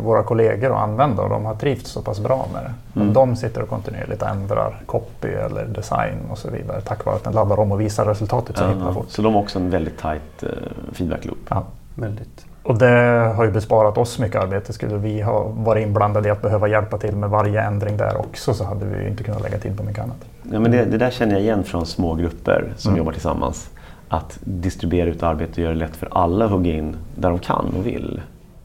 [0.00, 3.00] våra kollegor att använda och de har trivts så pass bra med det.
[3.00, 3.12] Mm.
[3.12, 7.32] de sitter och kontinuerligt ändrar copy eller design och så vidare tack vare att den
[7.32, 9.06] laddar om och visar resultatet så himla Ja, fort.
[9.08, 10.48] så de har också en väldigt tight eh,
[10.92, 11.38] feedback loop.
[11.48, 11.62] Ja.
[11.94, 12.44] Väldigt.
[12.62, 14.72] Och det har ju besparat oss mycket arbete.
[14.72, 18.54] Skulle vi ha varit inblandade i att behöva hjälpa till med varje ändring där också
[18.54, 20.16] så hade vi ju inte kunnat lägga till på mycket annat.
[20.52, 22.98] Ja, men det, det där känner jag igen från små grupper som Mm.
[22.98, 23.70] jobbar tillsammans.
[24.08, 27.38] Att distribuera ut arbete och göra det lätt för alla att hugga in där de
[27.38, 28.20] kan och vill.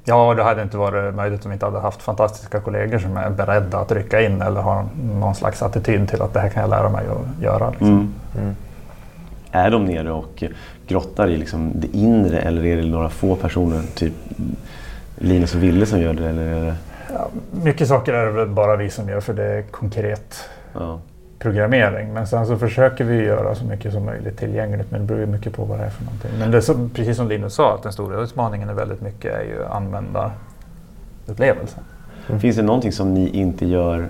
[0.10, 3.30] Ja, det hade inte varit möjligt om vi inte hade haft fantastiska kollegor som är
[3.30, 6.70] beredda att rycka in eller har någon slags attityd till att det här kan jag
[6.70, 7.70] lära mig att göra.
[7.70, 7.88] Liksom.
[7.88, 8.14] Mm.
[8.38, 8.56] Mm.
[9.52, 10.44] Är de nere och
[10.88, 14.14] grottar i liksom det inre eller är det några få personer, typ
[15.16, 16.30] Linus och Ville som gör det?
[16.30, 16.76] Eller
[17.14, 17.28] Ja,
[17.64, 21.00] mycket saker är det väl bara vi som gör för det är konkret ja.
[21.40, 22.14] Programmering.
[22.14, 24.92] Men sen så försöker vi göra så mycket som möjligt tillgängligt.
[24.92, 26.32] Men det beror ju mycket på vad det är för någonting.
[26.40, 29.34] Men det är så, precis som Linus sa, att den stora utmaningen är väldigt mycket
[29.34, 31.84] är ju användarupplevelsen.
[32.40, 34.08] Finns det någonting som ni inte gör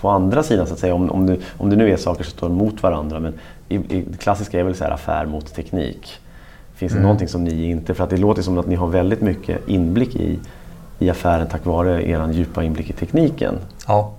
[0.00, 0.94] på andra sidan så att säga?
[0.94, 3.20] Om, om, du, om det nu är saker som står mot varandra.
[3.20, 3.34] Men
[3.68, 6.18] i, i, det klassiska är väl så här affär mot teknik.
[6.74, 7.02] Finns det Mm.
[7.02, 7.94] någonting som ni inte...
[7.94, 10.38] För att det låter som att ni har väldigt mycket inblick i,
[10.98, 13.54] i affären tack vare er djupa inblick i tekniken.
[13.86, 14.12] Ja.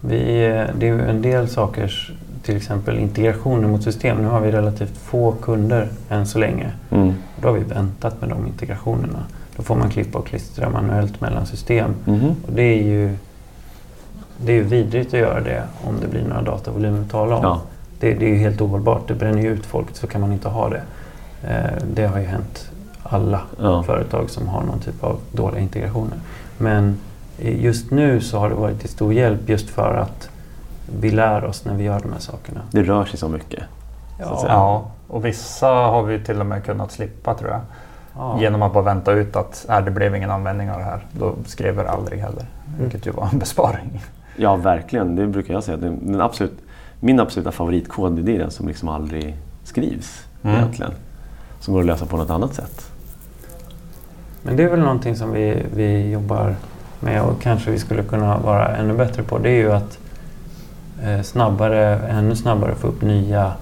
[0.00, 4.16] Vi, eh, det är ju en del saker, till exempel integrationer mot system.
[4.16, 6.70] Nu har vi relativt få kunder än så länge.
[6.90, 7.14] Mm.
[7.42, 9.18] Då har vi väntat med de integrationerna.
[9.56, 11.90] Då får man klippa och klistra manuellt mellan system.
[12.04, 12.34] Mhm.
[12.46, 13.16] Och det är ju
[14.44, 17.42] det är ju vidrigt att göra det om det blir några datavolymer att tala om.
[17.44, 17.60] Ja.
[18.00, 19.08] Det, det är ju helt ohållbart.
[19.08, 20.82] Det bränner ju ut folk, så kan man inte ha det.
[21.48, 22.70] Eh, det har ju hänt
[23.02, 23.82] alla Ja.
[23.82, 26.18] företag som har någon typ av dåliga integrationer.
[26.58, 26.96] Men
[27.38, 30.28] just nu så har det varit till stor hjälp just för att
[31.00, 32.60] vi lär oss när vi gör de här sakerna.
[32.70, 33.62] Det rör sig så mycket.
[34.18, 34.52] Så att säga.
[34.52, 37.60] ja, och vissa har vi till och med kunnat slippa tror jag.
[38.16, 38.40] Ja.
[38.40, 41.06] Genom att bara vänta ut att äh, det blev ingen användning av det här.
[41.12, 42.44] Då skrev vi det aldrig heller.
[42.78, 44.02] Vilket ju var en besparing.
[44.36, 45.16] Ja, verkligen.
[45.16, 45.76] Det brukar jag säga.
[45.76, 46.58] Den, absolut,
[47.00, 50.56] min absoluta favoritkod är den som liksom aldrig skrivs Mm.
[50.56, 50.92] egentligen.
[51.60, 52.90] Som går att lösa på något annat sätt.
[54.42, 56.54] Men det är väl någonting som vi, vi jobbar
[57.00, 59.38] med och kanske vi skulle kunna vara ännu bättre på.
[59.38, 59.98] Det är ju att
[61.02, 63.52] eh, snabbare, ännu snabbare få upp nya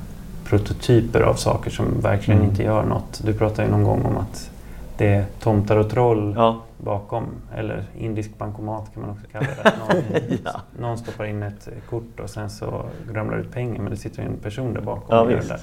[0.45, 2.51] prototyper av saker som verkligen Mm.
[2.51, 3.20] inte gör något.
[3.24, 4.51] Du pratade ju någon gång om att
[4.97, 7.24] det är tomtar och troll Ja, bakom.
[7.57, 9.72] Eller indisk bankomat kan man också kalla det.
[9.95, 10.61] Någon, Ja.
[10.80, 14.37] någon stoppar in ett kort och sen så ramlar ut pengar men det sitter en
[14.43, 15.61] person där bakom Ja, och där.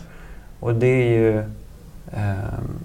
[0.59, 1.37] Och det är ju...
[2.13, 2.77] ehm,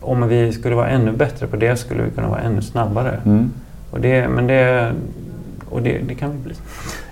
[0.00, 3.20] om vi skulle vara ännu bättre på det skulle vi kunna vara ännu snabbare.
[3.24, 3.52] mm.
[3.90, 4.92] Och det, men det,
[5.70, 6.54] och det, det kan vi bli.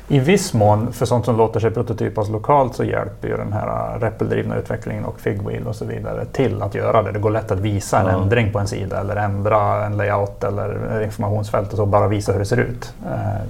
[0.09, 3.99] I viss mån, för sånt som låter sig prototypas lokalt, så hjälper ju den här
[4.01, 7.13] REPL-drivna utvecklingen och Figwheel och så vidare till att göra det.
[7.13, 8.23] Det går lätt att visa en Ja.
[8.23, 12.39] ändring på en sida eller ändra en layout eller informationsfält och så bara visa hur
[12.39, 12.95] det ser ut.
[13.07, 13.43] Eh,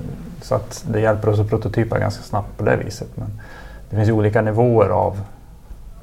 [0.43, 3.09] Så att det hjälper oss att prototypa ganska snabbt på det viset.
[3.15, 3.29] Men
[3.91, 5.21] det finns ju olika nivåer av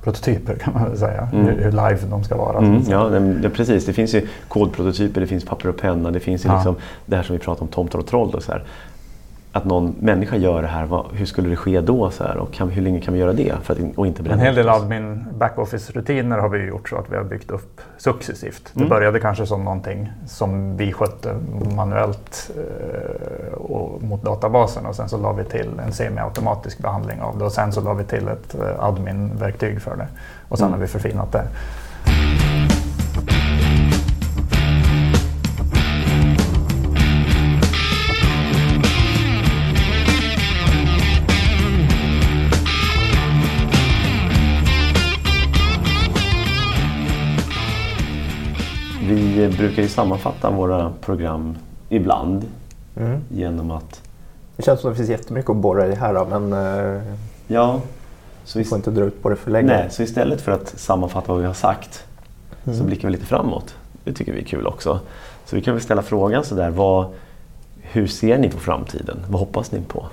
[0.03, 1.27] prototyper kan man väl säga.
[1.33, 1.45] Mm.
[1.45, 2.57] Hur, hur live de ska vara.
[2.57, 3.85] Mm, ja, det, precis.
[3.85, 6.55] Det finns ju kodprototyper, det finns papper och penna, det finns ju Ja.
[6.55, 6.75] liksom
[7.05, 8.35] det här som vi pratar om, tomtar och troll.
[8.35, 8.63] Och så här.
[9.55, 12.09] Att någon människa gör det här, vad, hur skulle det ske då?
[12.09, 12.37] Så här?
[12.37, 13.53] Och kan, hur länge kan vi göra det?
[13.63, 17.15] För att, och inte En hel del admin backoffice-rutiner har vi gjort så att vi
[17.15, 18.69] har byggt upp successivt.
[18.73, 18.89] Det Mm.
[18.89, 21.35] började kanske som någonting som vi skötte
[21.75, 27.37] manuellt eh, och mot databasen och sen så la vi till en semiautomatisk behandling av
[27.37, 30.07] det och sen så la vi till ett eh, admin-verktyg för det.
[30.49, 30.79] Och sen Mm.
[30.79, 31.43] har vi förfinat det.
[49.35, 51.57] Vi brukar ju sammanfatta våra program
[51.89, 52.45] ibland
[52.97, 53.19] Mm.
[53.29, 54.01] genom att...
[54.55, 56.53] Det känns som att det finns jättemycket att borra i här då, men
[56.97, 57.01] eh,
[57.47, 57.81] Ja,
[58.45, 59.67] så, vi får inte dra ut på det för länge.
[59.67, 62.03] nej, så istället för att sammanfatta vad vi har sagt
[62.65, 62.85] så Mm.
[62.85, 63.75] blickar vi lite framåt.
[64.03, 64.99] Det tycker vi är kul också.
[65.45, 67.05] Så vi kan väl ställa frågan sådär, vad,
[67.81, 69.17] hur ser ni på framtiden?
[69.29, 70.05] Vad hoppas ni på?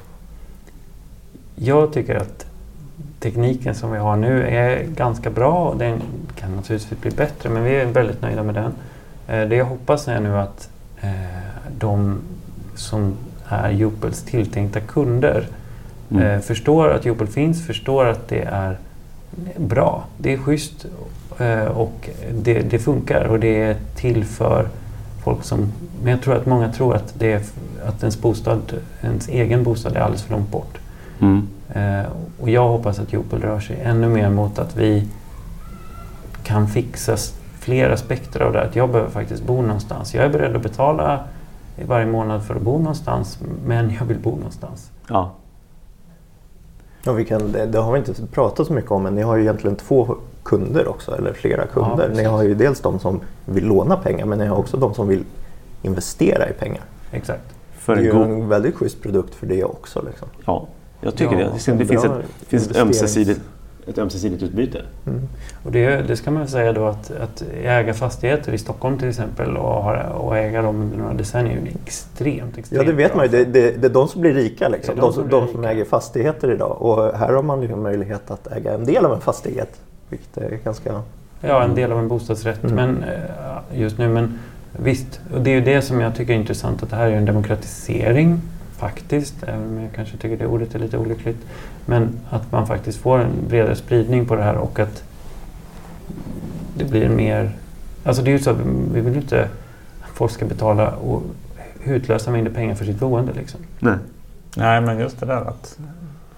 [1.55, 2.47] Jag tycker att
[3.21, 6.03] tekniken som vi har nu är ganska bra och den
[6.37, 8.73] kan naturligtvis bli bättre men vi är väldigt nöjda med den.
[9.31, 10.69] Eh, Det jag hoppas är nu att
[11.01, 11.11] eh,
[11.79, 12.19] de
[12.75, 13.15] som
[13.49, 15.47] är Jupels tilltänkta kunder
[16.13, 16.23] Mm.
[16.23, 18.79] eh, förstår att Jupel finns, förstår att det är
[19.57, 20.05] bra.
[20.19, 20.87] Det är schysst
[21.75, 24.69] och det, det funkar och det är till för
[25.25, 25.73] folk som...
[26.03, 27.41] Men jag tror att många tror att, det är,
[27.87, 28.61] att ens, bostad,
[29.03, 30.79] ens egen bostad är alldeles för långt bort.
[31.21, 31.47] Mm.
[32.41, 35.09] Och jag hoppas att Jopel rör sig ännu mer mot att vi
[36.43, 37.17] kan fixa
[37.61, 38.63] fler aspekter av det.
[38.63, 40.15] Att jag behöver faktiskt bo någonstans.
[40.15, 41.25] Jag är beredd att betala
[41.87, 44.91] varje månad för att bo någonstans, men jag vill bo någonstans.
[45.09, 45.31] Ja.
[47.03, 49.43] Ja, vi kan, det, har vi inte pratat så mycket om, men ni har ju
[49.43, 52.09] egentligen två kunder också, eller flera kunder.
[52.09, 52.29] ni precis.
[52.29, 55.25] har ju dels de som vill låna pengar, men ni har också de som vill
[55.83, 56.83] investera i pengar.
[57.11, 57.43] Exakt.
[57.73, 60.03] För det är en ju en väldigt schysst produkt för det också.
[60.07, 60.29] Liksom.
[60.45, 60.67] Ja,
[61.01, 61.73] jag tycker Ja, det.
[61.77, 62.13] Det, finns, ett,
[62.47, 63.41] finns ett, ömsesidigt,
[63.89, 64.83] ett ömsesidigt utbyte.
[65.07, 65.29] Mm.
[65.65, 69.09] Och det, det ska man väl säga då att, att äga fastigheter i Stockholm till
[69.09, 73.13] exempel och, ha, och äga dem under några decennier är extremt, extremt Ja, det vet
[73.13, 73.17] bra.
[73.17, 73.31] man ju.
[73.33, 74.69] Det, det, det är de som blir rika.
[74.69, 74.95] Liksom.
[74.97, 75.73] De, de som de som rika.
[75.73, 76.83] äger fastigheter idag.
[76.83, 79.81] Och här har man liksom möjlighet att äga en del av en fastighet.
[80.09, 81.03] Vilket är ganska...
[81.41, 82.75] Ja, en del av en bostadsrätt Mm.
[82.77, 84.09] men, eh, just nu.
[84.09, 84.39] Men
[84.73, 86.83] visst, och det är ju det som jag tycker är intressant.
[86.83, 88.41] Att det här är en demokratisering
[88.81, 89.43] faktiskt.
[89.43, 91.47] Även om jag kanske tycker det ordet är lite olyckligt.
[91.87, 95.03] Men att man faktiskt får en bredare spridning på det här och att
[96.77, 97.51] det blir mer...
[98.05, 98.57] Alltså det är ju så att
[98.93, 99.49] vi vill inte
[100.01, 101.23] att folk ska betala och
[101.85, 103.33] utlösa mängder pengar för sitt boende.
[103.33, 103.61] Liksom.
[103.79, 103.97] Nej.
[104.57, 105.79] Nej, men just det där att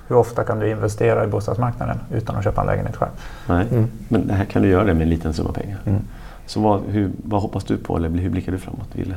[0.09, 3.11] hur ofta kan du investera i bostadsmarknaden utan att köpa en lägenhet själv?
[3.49, 3.67] Nej.
[3.71, 3.89] Mm.
[4.09, 5.79] Men det här kan du göra det med en liten summa pengar.
[5.85, 6.01] Mm.
[6.47, 9.15] Så vad, hur, vad hoppas du på eller hur blickar du framåt, Ville?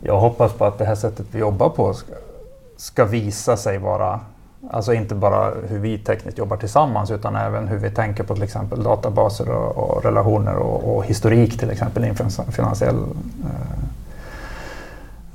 [0.00, 2.12] Jag hoppas på att det här sättet vi jobbar på ska,
[2.76, 4.20] ska visa sig vara
[4.70, 8.42] Alltså inte bara hur vi tekniskt jobbar tillsammans utan även hur vi tänker på till
[8.42, 12.96] exempel databaser och, och relationer och, och historik till exempel i en finans- finansiell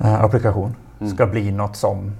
[0.00, 0.74] eh, eh, applikation.
[1.00, 1.14] Mm.
[1.14, 2.12] Ska bli något som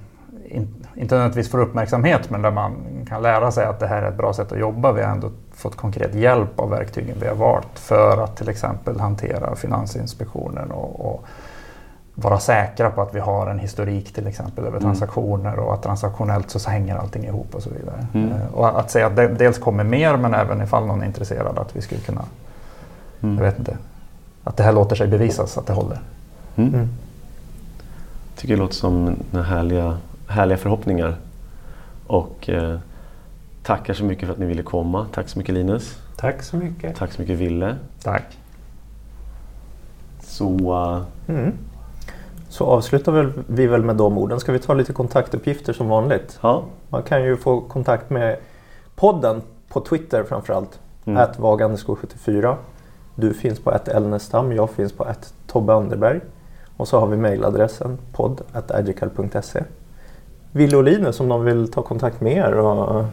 [0.45, 2.75] in, inte nödvändigtvis får uppmärksamhet men där man
[3.09, 4.91] kan lära sig att det här är ett bra sätt att jobba.
[4.91, 8.99] Vi har ändå fått konkret hjälp av verktygen vi har valt för att till exempel
[8.99, 11.25] hantera Finansinspektionen och, och
[12.19, 14.81] vara säkra på att vi har en historik till exempel över Mm.
[14.81, 18.07] transaktioner och att transaktionellt så hänger allting ihop och så vidare.
[18.13, 18.31] Mm.
[18.31, 21.59] Eh, Och att säga att det dels kommer mer men även ifall någon är intresserad
[21.59, 22.21] att vi skulle kunna,
[23.21, 23.35] Mm.
[23.37, 23.77] jag vet inte,
[24.43, 25.99] att det här låter sig bevisas att det håller.
[26.55, 26.73] Mm.
[26.73, 26.89] Mm.
[28.35, 29.97] tycker det låter som några härliga,
[30.27, 31.15] härliga förhoppningar.
[32.07, 32.79] Och eh,
[33.63, 35.05] tackar så mycket för att ni ville komma.
[35.13, 35.97] Tack så mycket Linus.
[36.17, 36.95] Tack så mycket.
[36.95, 37.75] Tack så mycket Ville.
[38.03, 38.23] Tack.
[40.23, 41.53] Så Mm.
[42.49, 44.39] Så avslutar vi väl med de orden.
[44.39, 46.39] Ska vi ta lite kontaktuppgifter som vanligt?
[46.41, 46.63] ja.
[46.89, 48.37] Man kan ju få kontakt med
[48.95, 50.79] podden på Twitter framförallt.
[51.05, 51.23] Mm.
[51.23, 52.55] Att Vagandeskog74.
[53.15, 56.19] Du finns på ett Elnestam, jag finns på ett Tobbe Anderberg.
[56.77, 59.63] Och så har vi mejladressen podd.agical.se.
[60.51, 62.53] Ville och Linus om de vill ta kontakt med er.
[62.53, 63.05] Och,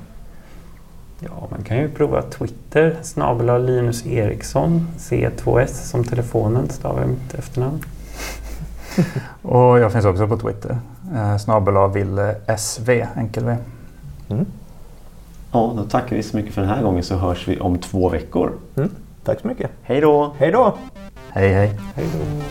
[1.21, 7.81] Ja, man kan ju prova Twitter, snabel Linus Eriksson, C2S som telefonen stavar mitt efternamn.
[9.43, 10.79] Och jag finns också på Twitter.
[11.15, 13.57] Eh, snabel av Ville SV, enkel V.
[14.29, 14.47] mm.
[15.53, 18.09] ja, då tackar vi så mycket för den här gången så hörs vi om två
[18.09, 18.53] veckor.
[18.77, 18.91] Mm.
[19.25, 19.71] Tack så mycket.
[19.83, 20.35] Hej då!
[20.39, 20.77] Hej då!
[21.29, 21.79] Hej hej.
[21.95, 22.45] Hej då!